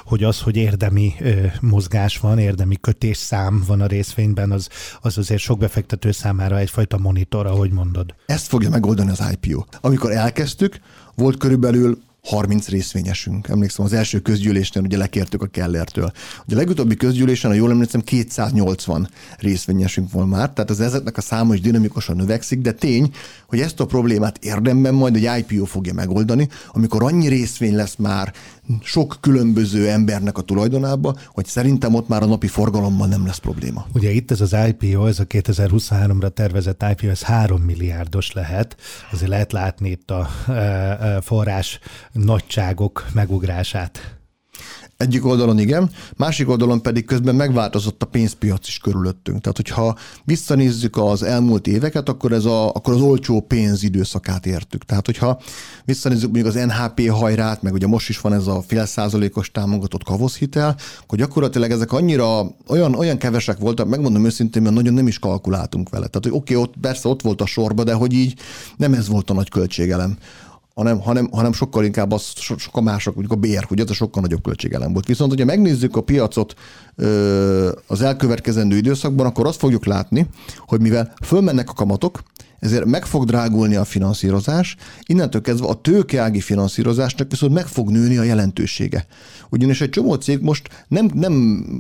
hogy 0.03 0.23
az, 0.23 0.39
hogy 0.39 0.55
érdemi 0.55 1.13
mozgás 1.61 2.17
van, 2.17 2.39
érdemi 2.39 2.77
kötésszám 2.81 3.63
van 3.67 3.81
a 3.81 3.85
részvényben, 3.85 4.51
az, 4.51 4.69
az 5.01 5.17
azért 5.17 5.41
sok 5.41 5.59
befektető 5.59 6.11
számára 6.11 6.57
egyfajta 6.57 6.97
monitor, 6.97 7.45
ahogy 7.45 7.71
mondod. 7.71 8.15
Ezt 8.25 8.47
fogja 8.47 8.69
megoldani 8.69 9.09
az 9.09 9.23
IPO. 9.31 9.63
Amikor 9.81 10.11
elkezdtük, 10.11 10.79
volt 11.15 11.37
körülbelül 11.37 12.07
30 12.29 12.67
részvényesünk. 12.67 13.47
Emlékszem, 13.47 13.85
az 13.85 13.93
első 13.93 14.19
közgyűlésnél 14.19 14.83
ugye 14.83 14.97
lekértük 14.97 15.41
a 15.41 15.47
Kellertől. 15.47 16.11
Ugye 16.45 16.55
a 16.55 16.57
legutóbbi 16.57 16.95
közgyűlésen, 16.95 17.51
ha 17.51 17.57
jól 17.57 17.71
emlékszem, 17.71 18.01
280 18.01 19.09
részvényesünk 19.37 20.11
volt 20.11 20.29
már, 20.29 20.49
tehát 20.51 20.69
az 20.69 20.79
ezeknek 20.79 21.17
a 21.17 21.21
száma 21.21 21.53
is 21.53 21.61
dinamikusan 21.61 22.15
növekszik, 22.15 22.59
de 22.59 22.71
tény, 22.71 23.13
hogy 23.47 23.59
ezt 23.59 23.79
a 23.79 23.85
problémát 23.85 24.37
érdemben 24.43 24.93
majd 24.93 25.15
egy 25.15 25.29
IPO 25.39 25.65
fogja 25.65 25.93
megoldani, 25.93 26.47
amikor 26.71 27.03
annyi 27.03 27.27
részvény 27.27 27.75
lesz 27.75 27.95
már 27.95 28.33
sok 28.83 29.17
különböző 29.21 29.89
embernek 29.89 30.37
a 30.37 30.41
tulajdonába, 30.41 31.15
hogy 31.27 31.45
szerintem 31.45 31.93
ott 31.93 32.07
már 32.07 32.23
a 32.23 32.25
napi 32.25 32.47
forgalommal 32.47 33.07
nem 33.07 33.25
lesz 33.25 33.37
probléma. 33.37 33.85
Ugye 33.93 34.11
itt 34.11 34.31
ez 34.31 34.41
az 34.41 34.55
IPO, 34.67 35.05
ez 35.05 35.19
a 35.19 35.25
2023-ra 35.25 36.33
tervezett 36.33 36.85
IPO, 36.91 37.07
ez 37.07 37.21
3 37.21 37.61
milliárdos 37.61 38.31
lehet. 38.31 38.75
Azért 39.11 39.29
lehet 39.29 39.51
látni 39.51 39.89
itt 39.89 40.11
a 40.11 40.29
e, 40.47 40.51
e, 40.51 41.21
forrás 41.21 41.79
nagyságok 42.11 43.05
megugrását. 43.13 44.18
Egyik 44.99 45.25
oldalon 45.25 45.59
igen, 45.59 45.89
másik 46.17 46.49
oldalon 46.49 46.81
pedig 46.81 47.05
közben 47.05 47.35
megváltozott 47.35 48.03
a 48.03 48.05
pénzpiac 48.05 48.67
is 48.67 48.77
körülöttünk. 48.77 49.41
Tehát, 49.41 49.57
hogyha 49.57 49.97
visszanézzük 50.23 50.97
az 50.97 51.23
elmúlt 51.23 51.67
éveket, 51.67 52.09
akkor, 52.09 52.31
ez 52.31 52.45
a, 52.45 52.67
akkor 52.67 52.93
az 52.93 53.01
olcsó 53.01 53.41
pénz 53.41 53.83
időszakát 53.83 54.45
értük. 54.45 54.85
Tehát, 54.85 55.05
hogyha 55.05 55.41
visszanézzük 55.85 56.31
mondjuk 56.31 56.55
az 56.55 56.65
NHP 56.65 57.09
hajrát, 57.09 57.61
meg 57.61 57.73
ugye 57.73 57.87
most 57.87 58.09
is 58.09 58.21
van 58.21 58.33
ez 58.33 58.47
a 58.47 58.63
fél 58.67 58.85
százalékos 58.85 59.51
támogatott 59.51 60.03
kavoszhitel, 60.03 60.75
akkor 61.01 61.17
gyakorlatilag 61.17 61.71
ezek 61.71 61.91
annyira 61.91 62.55
olyan, 62.67 62.95
olyan 62.95 63.17
kevesek 63.17 63.57
voltak, 63.57 63.87
megmondom 63.87 64.25
őszintén, 64.25 64.61
mert 64.61 64.75
nagyon 64.75 64.93
nem 64.93 65.07
is 65.07 65.19
kalkuláltunk 65.19 65.89
vele. 65.89 66.07
Tehát, 66.07 66.23
hogy 66.23 66.33
oké, 66.35 66.55
okay, 66.55 66.65
ott 66.65 66.73
persze 66.81 67.07
ott 67.07 67.21
volt 67.21 67.41
a 67.41 67.45
sorba, 67.45 67.83
de 67.83 67.93
hogy 67.93 68.13
így 68.13 68.39
nem 68.77 68.93
ez 68.93 69.07
volt 69.07 69.29
a 69.29 69.33
nagy 69.33 69.49
költségelem 69.49 70.17
hanem, 70.79 70.99
hanem, 71.01 71.29
hanem 71.31 71.53
sokkal 71.53 71.85
inkább 71.85 72.11
az, 72.11 72.33
sokkal 72.57 72.83
mások, 72.83 73.15
mondjuk 73.15 73.37
a 73.37 73.41
bér, 73.41 73.63
hogy 73.67 73.79
ez 73.79 73.91
sokkal 73.91 74.21
nagyobb 74.21 74.43
költségelem 74.43 74.93
volt. 74.93 75.05
Viszont, 75.05 75.29
hogyha 75.29 75.45
megnézzük 75.45 75.95
a 75.95 76.01
piacot 76.01 76.53
az 77.87 78.01
elkövetkezendő 78.01 78.77
időszakban, 78.77 79.25
akkor 79.25 79.47
azt 79.47 79.59
fogjuk 79.59 79.85
látni, 79.85 80.27
hogy 80.57 80.81
mivel 80.81 81.13
fölmennek 81.23 81.69
a 81.69 81.73
kamatok, 81.73 82.21
ezért 82.59 82.85
meg 82.85 83.05
fog 83.05 83.25
drágulni 83.25 83.75
a 83.75 83.83
finanszírozás, 83.83 84.75
innentől 85.05 85.41
kezdve 85.41 85.67
a 85.67 85.81
tőkeági 85.81 86.39
finanszírozásnak 86.39 87.29
viszont 87.29 87.53
meg 87.53 87.67
fog 87.67 87.89
nőni 87.89 88.17
a 88.17 88.23
jelentősége. 88.23 89.05
Ugyanis 89.49 89.81
egy 89.81 89.89
csomó 89.89 90.13
cég 90.13 90.41
most 90.41 90.85
nem, 90.87 91.09
nem, 91.13 91.33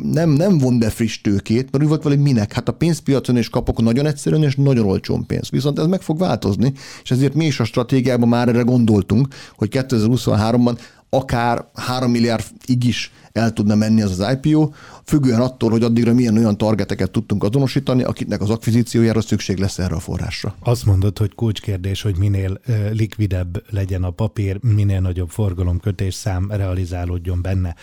nem, 0.03 0.29
nem 0.29 0.57
von 0.57 0.79
be 0.79 0.89
friss 0.89 1.21
tőkét, 1.21 1.71
mert 1.71 1.83
úgy 1.83 1.89
volt 1.89 2.03
valami 2.03 2.21
minek. 2.21 2.53
Hát 2.53 2.67
a 2.67 2.71
pénzpiacon 2.71 3.37
is 3.37 3.49
kapok 3.49 3.81
nagyon 3.81 4.05
egyszerűen 4.05 4.43
és 4.43 4.55
nagyon 4.55 4.85
olcsón 4.85 5.25
pénzt. 5.25 5.51
Viszont 5.51 5.79
ez 5.79 5.85
meg 5.85 6.01
fog 6.01 6.19
változni, 6.19 6.73
és 7.03 7.11
ezért 7.11 7.33
mi 7.33 7.45
is 7.45 7.59
a 7.59 7.63
stratégiában 7.63 8.27
már 8.27 8.47
erre 8.47 8.61
gondoltunk, 8.61 9.27
hogy 9.55 9.69
2023-ban 9.71 10.77
akár 11.09 11.65
3 11.73 12.11
milliárdig 12.11 12.83
is 12.83 13.11
el 13.31 13.53
tudna 13.53 13.75
menni 13.75 14.01
az 14.01 14.19
az 14.19 14.37
IPO, 14.41 14.71
függően 15.05 15.41
attól, 15.41 15.69
hogy 15.69 15.83
addigra 15.83 16.13
milyen 16.13 16.37
olyan 16.37 16.57
targeteket 16.57 17.11
tudtunk 17.11 17.43
azonosítani, 17.43 18.03
akiknek 18.03 18.41
az 18.41 18.49
akvizíciójára 18.49 19.21
szükség 19.21 19.57
lesz 19.57 19.79
erre 19.79 19.95
a 19.95 19.99
forrásra. 19.99 20.55
Azt 20.59 20.85
mondod, 20.85 21.17
hogy 21.17 21.35
kulcskérdés, 21.35 22.01
hogy 22.01 22.17
minél 22.17 22.59
likvidebb 22.91 23.63
legyen 23.69 24.03
a 24.03 24.09
papír, 24.09 24.59
minél 24.61 24.99
nagyobb 24.99 25.29
forgalomkötés 25.29 26.13
szám 26.13 26.51
realizálódjon 26.51 27.41
benne 27.41 27.75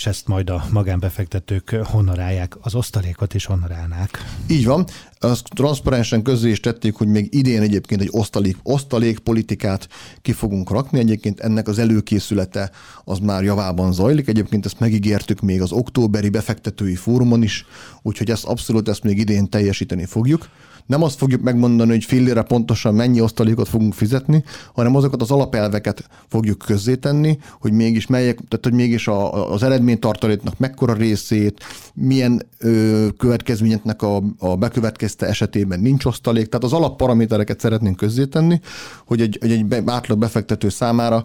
és 0.00 0.06
ezt 0.06 0.26
majd 0.26 0.50
a 0.50 0.64
magánbefektetők 0.70 1.70
honorálják, 1.84 2.56
az 2.60 2.74
osztalékot 2.74 3.34
is 3.34 3.44
honorálnák. 3.44 4.18
Így 4.48 4.64
van. 4.64 4.86
Azt 5.18 5.48
transzparensen 5.54 6.22
közé 6.22 6.50
is 6.50 6.60
tették, 6.60 6.94
hogy 6.94 7.06
még 7.06 7.28
idén 7.34 7.62
egyébként 7.62 8.00
egy 8.00 8.08
osztalék, 8.10 8.56
osztalék 8.62 9.18
politikát 9.18 9.88
ki 10.22 10.32
fogunk 10.32 10.70
rakni. 10.70 10.98
Egyébként 10.98 11.40
ennek 11.40 11.68
az 11.68 11.78
előkészülete 11.78 12.70
az 13.04 13.18
már 13.18 13.42
javában 13.42 13.92
zajlik. 13.92 14.28
Egyébként 14.28 14.66
ezt 14.66 14.80
megígértük 14.80 15.40
még 15.40 15.62
az 15.62 15.72
októberi 15.72 16.28
befektetői 16.28 16.96
fórumon 16.96 17.42
is, 17.42 17.66
úgyhogy 18.02 18.30
ezt 18.30 18.44
abszolút 18.44 18.88
ezt 18.88 19.02
még 19.02 19.18
idén 19.18 19.48
teljesíteni 19.48 20.04
fogjuk 20.04 20.48
nem 20.90 21.02
azt 21.02 21.18
fogjuk 21.18 21.42
megmondani, 21.42 21.90
hogy 21.90 22.04
fillére 22.04 22.42
pontosan 22.42 22.94
mennyi 22.94 23.20
osztalékot 23.20 23.68
fogunk 23.68 23.94
fizetni, 23.94 24.44
hanem 24.74 24.96
azokat 24.96 25.22
az 25.22 25.30
alapelveket 25.30 26.08
fogjuk 26.28 26.58
közzétenni, 26.58 27.38
hogy 27.60 27.72
mégis 27.72 28.06
melyek, 28.06 28.34
tehát 28.34 28.64
hogy 28.64 28.72
mégis 28.72 29.08
a, 29.08 29.52
az 29.52 29.62
eredménytartaléknak 29.62 30.58
mekkora 30.58 30.92
részét, 30.92 31.64
milyen 31.94 32.42
ö, 32.58 33.06
következményeknek 33.18 34.02
a, 34.02 34.22
a 34.38 34.56
bekövetkezte 34.56 35.26
esetében 35.26 35.80
nincs 35.80 36.04
osztalék, 36.04 36.48
tehát 36.48 36.64
az 36.64 36.72
alapparamétereket 36.72 37.60
szeretnénk 37.60 37.96
közzétenni, 37.96 38.60
hogy 39.06 39.20
egy, 39.20 39.38
egy, 39.40 39.52
egy 39.52 39.82
átlag 39.86 40.18
befektető 40.18 40.68
számára 40.68 41.24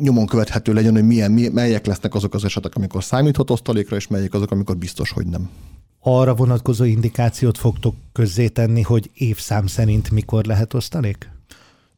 nyomon 0.00 0.26
követhető 0.26 0.72
legyen, 0.72 0.92
hogy 0.92 1.06
milyen, 1.06 1.30
melyek 1.32 1.86
lesznek 1.86 2.14
azok 2.14 2.34
az 2.34 2.44
esetek, 2.44 2.74
amikor 2.74 3.04
számíthat 3.04 3.50
osztalékra, 3.50 3.96
és 3.96 4.06
melyek 4.06 4.34
azok, 4.34 4.50
amikor 4.50 4.76
biztos, 4.76 5.10
hogy 5.10 5.26
nem 5.26 5.48
arra 6.02 6.34
vonatkozó 6.34 6.84
indikációt 6.84 7.58
fogtok 7.58 7.94
közzétenni, 8.12 8.82
hogy 8.82 9.10
évszám 9.14 9.66
szerint 9.66 10.10
mikor 10.10 10.44
lehet 10.44 10.74
osztalék? 10.74 11.30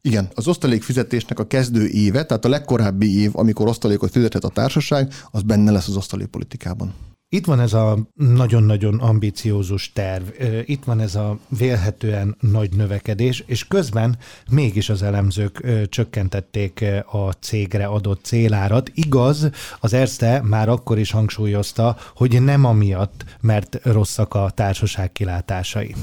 Igen, 0.01 0.29
az 0.33 0.47
osztalék 0.47 0.83
fizetésnek 0.83 1.39
a 1.39 1.47
kezdő 1.47 1.87
éve, 1.87 2.25
tehát 2.25 2.45
a 2.45 2.49
legkorábbi 2.49 3.19
év, 3.19 3.31
amikor 3.33 3.67
osztalékot 3.67 4.11
fizetett 4.11 4.43
a 4.43 4.49
társaság, 4.49 5.13
az 5.31 5.41
benne 5.41 5.71
lesz 5.71 5.87
az 5.87 5.95
osztalékpolitikában. 5.95 6.93
Itt 7.29 7.45
van 7.45 7.59
ez 7.59 7.73
a 7.73 7.97
nagyon-nagyon 8.13 8.99
ambiciózus 8.99 9.91
terv, 9.93 10.23
itt 10.65 10.83
van 10.83 10.99
ez 10.99 11.15
a 11.15 11.37
vélhetően 11.47 12.35
nagy 12.39 12.75
növekedés, 12.75 13.43
és 13.45 13.67
közben 13.67 14.17
mégis 14.49 14.89
az 14.89 15.01
elemzők 15.01 15.65
csökkentették 15.89 16.85
a 17.11 17.31
cégre 17.31 17.85
adott 17.85 18.23
célárat. 18.23 18.91
Igaz, 18.93 19.49
az 19.79 19.93
Erste 19.93 20.41
már 20.43 20.69
akkor 20.69 20.97
is 20.97 21.11
hangsúlyozta, 21.11 21.97
hogy 22.15 22.41
nem 22.41 22.65
amiatt, 22.65 23.25
mert 23.41 23.79
rosszak 23.83 24.33
a 24.33 24.51
társaság 24.55 25.11
kilátásai. 25.11 25.95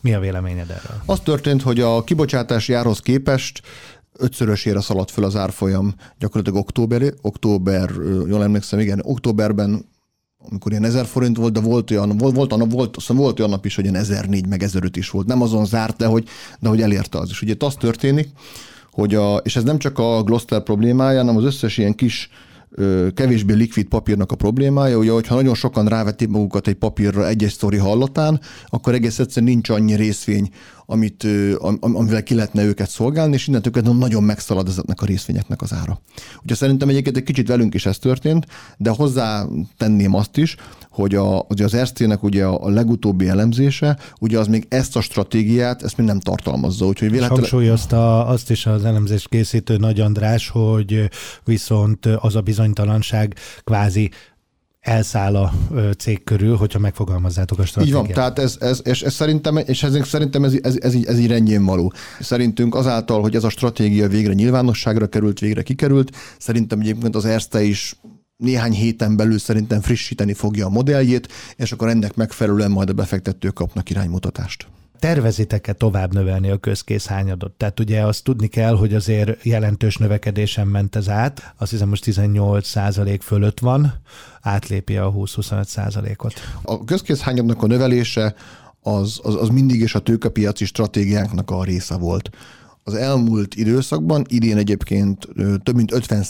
Mi 0.00 0.14
a 0.14 0.20
véleményed 0.20 0.70
erről? 0.70 1.02
Az 1.06 1.20
történt, 1.20 1.62
hogy 1.62 1.80
a 1.80 2.04
kibocsátási 2.04 2.72
árhoz 2.72 3.00
képest 3.00 3.62
ötszörösére 4.18 4.80
szaladt 4.80 5.10
föl 5.10 5.24
az 5.24 5.36
árfolyam 5.36 5.94
gyakorlatilag 6.18 6.58
október, 6.58 7.02
október, 7.20 7.90
jól 8.28 8.42
emlékszem, 8.42 8.78
igen, 8.78 9.00
októberben 9.02 9.90
amikor 10.50 10.70
ilyen 10.70 10.84
1000 10.84 11.04
forint 11.04 11.36
volt, 11.36 11.52
de 11.52 11.60
volt 11.60 11.90
olyan, 11.90 12.16
volt, 12.16 12.34
volt, 12.34 12.50
volt, 12.50 12.72
volt, 12.72 13.06
volt 13.06 13.38
olyan 13.38 13.50
nap 13.50 13.66
is, 13.66 13.74
hogy 13.74 13.84
ilyen 13.84 13.96
1004 13.96 14.46
meg 14.46 14.62
1005 14.62 14.96
is 14.96 15.10
volt. 15.10 15.26
Nem 15.26 15.42
azon 15.42 15.66
zárt, 15.66 15.96
de 15.96 16.06
hogy, 16.06 16.28
de 16.60 16.68
hogy 16.68 16.82
elérte 16.82 17.18
az 17.18 17.30
is. 17.30 17.42
Ugye 17.42 17.52
itt 17.52 17.62
az 17.62 17.74
történik, 17.74 18.28
hogy 18.90 19.14
a, 19.14 19.36
és 19.36 19.56
ez 19.56 19.62
nem 19.62 19.78
csak 19.78 19.98
a 19.98 20.22
Gloster 20.22 20.62
problémája, 20.62 21.18
hanem 21.18 21.36
az 21.36 21.44
összes 21.44 21.78
ilyen 21.78 21.94
kis 21.94 22.30
kevésbé 23.14 23.54
likvid 23.54 23.86
papírnak 23.86 24.32
a 24.32 24.36
problémája, 24.36 24.98
ugye, 24.98 25.10
hogyha 25.10 25.34
nagyon 25.34 25.54
sokan 25.54 25.86
rávették 25.86 26.28
magukat 26.28 26.66
egy 26.66 26.74
papírra 26.74 27.28
egy-egy 27.28 27.50
sztori 27.50 27.76
hallatán, 27.76 28.40
akkor 28.66 28.94
egész 28.94 29.18
egyszerűen 29.18 29.52
nincs 29.52 29.68
annyi 29.68 29.94
részvény, 29.94 30.50
amit, 30.92 31.26
amivel 31.80 32.22
ki 32.22 32.34
lehetne 32.34 32.64
őket 32.64 32.90
szolgálni, 32.90 33.34
és 33.34 33.46
innentől 33.46 33.72
kezdve 33.72 33.92
nagyon 33.92 34.22
megszalad 34.22 34.68
ezeknek 34.68 35.02
a 35.02 35.06
részvényeknek 35.06 35.62
az 35.62 35.72
ára. 35.72 36.00
Ugye 36.42 36.54
szerintem 36.54 36.88
egyébként 36.88 37.16
egy 37.16 37.22
kicsit 37.22 37.48
velünk 37.48 37.74
is 37.74 37.86
ez 37.86 37.98
történt, 37.98 38.46
de 38.76 38.90
hozzá 38.90 39.46
tenném 39.76 40.14
azt 40.14 40.36
is, 40.36 40.56
hogy 40.90 41.14
a, 41.14 41.44
ugye 41.48 41.64
az 41.64 41.74
Erztének 41.74 42.22
ugye 42.22 42.44
a 42.44 42.68
legutóbbi 42.68 43.28
elemzése, 43.28 43.98
ugye 44.20 44.38
az 44.38 44.46
még 44.46 44.66
ezt 44.68 44.96
a 44.96 45.00
stratégiát, 45.00 45.82
ezt 45.82 45.96
még 45.96 46.06
nem 46.06 46.20
tartalmazza. 46.20 46.86
Úgyhogy 46.86 47.10
véletlen... 47.10 47.38
Hangsúlyozta 47.38 48.26
azt 48.26 48.50
is 48.50 48.66
az 48.66 48.84
elemzést 48.84 49.28
készítő 49.28 49.76
Nagy 49.76 50.00
András, 50.00 50.48
hogy 50.48 51.10
viszont 51.44 52.06
az 52.06 52.36
a 52.36 52.40
bizonytalanság 52.40 53.34
kvázi 53.64 54.10
elszáll 54.82 55.36
a 55.36 55.52
cég 55.98 56.24
körül, 56.24 56.56
hogyha 56.56 56.78
megfogalmazzátok 56.78 57.58
a 57.58 57.64
stratégiát. 57.64 58.00
Így 58.00 58.06
van, 58.06 58.14
tehát 58.14 58.38
ez, 58.38 58.56
ez, 58.60 58.80
és 58.84 59.02
ez 59.02 59.14
szerintem, 59.14 59.56
és 59.56 59.82
ez, 59.82 60.06
szerintem 60.08 60.44
ez, 60.44 60.54
ez, 60.62 60.76
ez, 60.80 60.94
így, 60.94 61.04
ez 61.04 61.18
így 61.18 61.26
rendjén 61.26 61.64
való. 61.64 61.92
Szerintünk 62.20 62.74
azáltal, 62.74 63.20
hogy 63.20 63.34
ez 63.34 63.44
a 63.44 63.48
stratégia 63.48 64.08
végre 64.08 64.32
nyilvánosságra 64.32 65.06
került, 65.06 65.38
végre 65.38 65.62
kikerült, 65.62 66.16
szerintem 66.38 66.80
egyébként 66.80 67.16
az 67.16 67.24
Erste 67.24 67.62
is 67.62 67.96
néhány 68.36 68.72
héten 68.72 69.16
belül 69.16 69.38
szerintem 69.38 69.80
frissíteni 69.80 70.32
fogja 70.32 70.66
a 70.66 70.70
modelljét, 70.70 71.28
és 71.56 71.72
akkor 71.72 71.88
ennek 71.88 72.14
megfelelően 72.14 72.70
majd 72.70 72.88
a 72.88 72.92
befektetők 72.92 73.54
kapnak 73.54 73.90
iránymutatást 73.90 74.66
tervezitek-e 75.02 75.72
tovább 75.72 76.14
növelni 76.14 76.50
a 76.50 76.58
közkészhányadot? 76.58 77.52
Tehát 77.52 77.80
ugye 77.80 78.02
azt 78.02 78.24
tudni 78.24 78.46
kell, 78.46 78.76
hogy 78.76 78.94
azért 78.94 79.44
jelentős 79.44 79.96
növekedésen 79.96 80.66
ment 80.66 80.96
ez 80.96 81.08
át, 81.08 81.54
azt 81.58 81.70
hiszem 81.70 81.88
most 81.88 82.04
18 82.04 82.66
százalék 82.66 83.22
fölött 83.22 83.60
van, 83.60 83.94
átlépi 84.40 84.96
a 84.96 85.12
20-25 85.12 85.64
százalékot. 85.64 86.32
A 86.62 86.84
közkészhányadnak 86.84 87.62
a 87.62 87.66
növelése 87.66 88.34
az, 88.80 89.20
az, 89.22 89.34
az 89.34 89.48
mindig 89.48 89.80
is 89.80 89.94
a 89.94 89.98
tőkepiaci 89.98 90.64
stratégiánknak 90.64 91.50
a 91.50 91.64
része 91.64 91.96
volt. 91.96 92.30
Az 92.84 92.94
elmúlt 92.94 93.54
időszakban. 93.54 94.24
Idén 94.28 94.56
egyébként 94.56 95.28
több 95.62 95.74
mint 95.76 95.92
50 95.92 96.24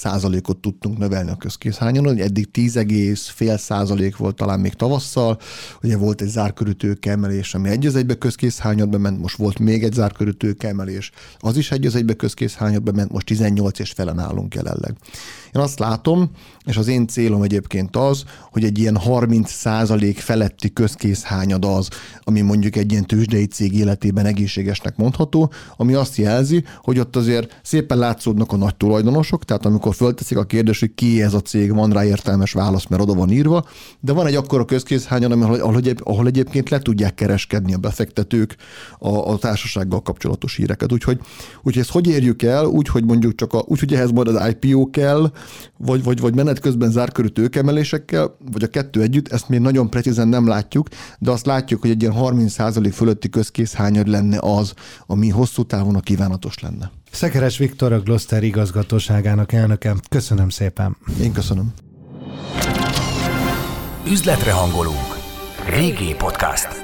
ot 0.49 0.57
tudtunk 0.57 0.99
növelni 0.99 1.31
a 1.31 1.37
közkészhányon, 1.37 2.19
eddig 2.19 2.49
10,5 2.53 3.59
százalék 3.59 4.17
volt 4.17 4.37
talán 4.37 4.61
még 4.61 4.75
tavasszal, 4.75 5.39
ugye 5.83 5.97
volt 5.97 6.21
egy 6.21 6.29
zárkörű 6.29 6.73
emelés, 7.01 7.55
ami 7.55 7.69
egy 7.69 7.87
az 7.87 7.97
egybe 7.97 8.15
közkészhányadba 8.15 8.99
ment, 8.99 9.21
most 9.21 9.37
volt 9.37 9.59
még 9.59 9.83
egy 9.83 9.93
zárkörű 9.93 10.31
emelés, 10.59 11.11
az 11.39 11.57
is 11.57 11.71
egy 11.71 11.87
az 11.87 11.95
egybe 11.95 12.15
közkészhányadba 12.15 12.93
ment, 12.93 13.13
most 13.13 13.27
18 13.27 13.79
és 13.79 13.91
felen 13.91 14.19
állunk 14.19 14.55
jelenleg. 14.55 14.97
Én 15.55 15.63
azt 15.63 15.79
látom, 15.79 16.31
és 16.65 16.77
az 16.77 16.89
én 16.89 17.07
célom 17.07 17.43
egyébként 17.43 17.97
az, 17.97 18.25
hogy 18.51 18.65
egy 18.65 18.79
ilyen 18.79 18.97
30 18.97 19.51
százalék 19.51 20.19
feletti 20.19 20.73
közkészhányad 20.73 21.65
az, 21.65 21.89
ami 22.21 22.41
mondjuk 22.41 22.77
egy 22.77 22.93
ilyen 22.93 23.07
tőzsdei 23.07 23.47
cég 23.47 23.75
életében 23.75 24.27
egészségesnek 24.27 24.97
mondható, 24.97 25.53
ami 25.77 25.95
azt 25.95 26.19
jelzi, 26.43 26.65
hogy 26.83 26.99
ott 26.99 27.17
azért 27.17 27.61
szépen 27.63 27.99
látszódnak 27.99 28.53
a 28.53 28.57
nagy 28.57 28.77
tulajdonosok, 28.77 29.45
tehát 29.45 29.67
amikor 29.67 29.95
fölteszik 29.95 30.37
a 30.37 30.45
kérdés, 30.45 30.81
hogy 30.81 30.95
ki 30.95 31.23
ez 31.23 31.35
a 31.35 31.41
cég, 31.41 31.75
van 31.75 31.91
rá 31.91 32.05
értelmes 32.05 32.53
válasz, 32.53 32.87
mert 32.87 33.03
oda 33.03 33.15
van 33.15 33.31
írva, 33.31 33.65
de 34.01 34.13
van 34.13 34.27
egy 34.27 34.35
akkora 34.35 34.65
közkészhányad, 34.65 35.33
ahol, 35.33 35.55
ahol, 35.55 35.81
ahol 35.99 36.27
egyébként 36.27 36.69
le 36.69 36.79
tudják 36.79 37.15
kereskedni 37.15 37.75
a 37.75 37.79
befektetők 37.79 38.57
a, 38.99 39.09
a 39.09 39.39
társasággal 39.39 40.03
kapcsolatos 40.03 40.57
híreket. 40.57 40.93
Úgyhogy, 40.93 41.21
úgyhogy 41.63 41.83
ezt 41.83 41.91
hogy 41.91 42.07
érjük 42.07 42.43
el? 42.43 42.67
Úgy, 42.67 42.89
hogy 42.89 43.05
mondjuk 43.05 43.35
csak 43.35 43.53
a, 43.53 43.63
úgy, 43.67 43.79
hogy 43.79 43.95
ehhez 43.95 44.11
majd 44.11 44.29
az 44.29 44.55
IPO 44.61 44.91
kell, 44.91 45.31
vagy, 45.79 46.03
vagy, 46.03 46.21
vagy 46.21 46.35
menet 46.35 46.59
közben 46.59 46.91
zárkörű 46.91 47.29
tőkemelésekkel, 47.29 48.37
vagy 48.53 48.63
a 48.63 48.67
kettő 48.67 49.01
együtt, 49.01 49.33
ezt 49.33 49.49
még 49.49 49.61
nagyon 49.61 49.91
precízen 49.91 50.29
nem 50.29 50.47
látjuk, 50.47 50.89
de 51.19 51.31
azt 51.31 51.47
látjuk, 51.47 51.81
hogy 51.81 51.91
egy 51.91 52.03
ilyen 52.03 52.15
30% 52.17 52.91
fölötti 52.93 53.29
közkészhányad 53.29 54.09
lenne 54.09 54.39
az, 54.41 54.75
ami 55.07 55.29
hosszú 55.29 55.63
távon 55.63 55.95
a 55.95 56.01
kívánatos 56.33 56.59
lenne. 56.59 56.91
Szekeres 57.11 57.59
Viktor, 57.59 57.93
a 57.93 58.01
Gloster 58.01 58.43
igazgatóságának 58.43 59.53
elnöke. 59.53 59.95
Köszönöm 60.09 60.49
szépen. 60.49 60.97
Én 61.21 61.33
köszönöm. 61.33 61.73
Üzletre 64.07 64.53
hangolunk. 64.53 65.19
Régi 65.67 66.15
podcast. 66.15 66.82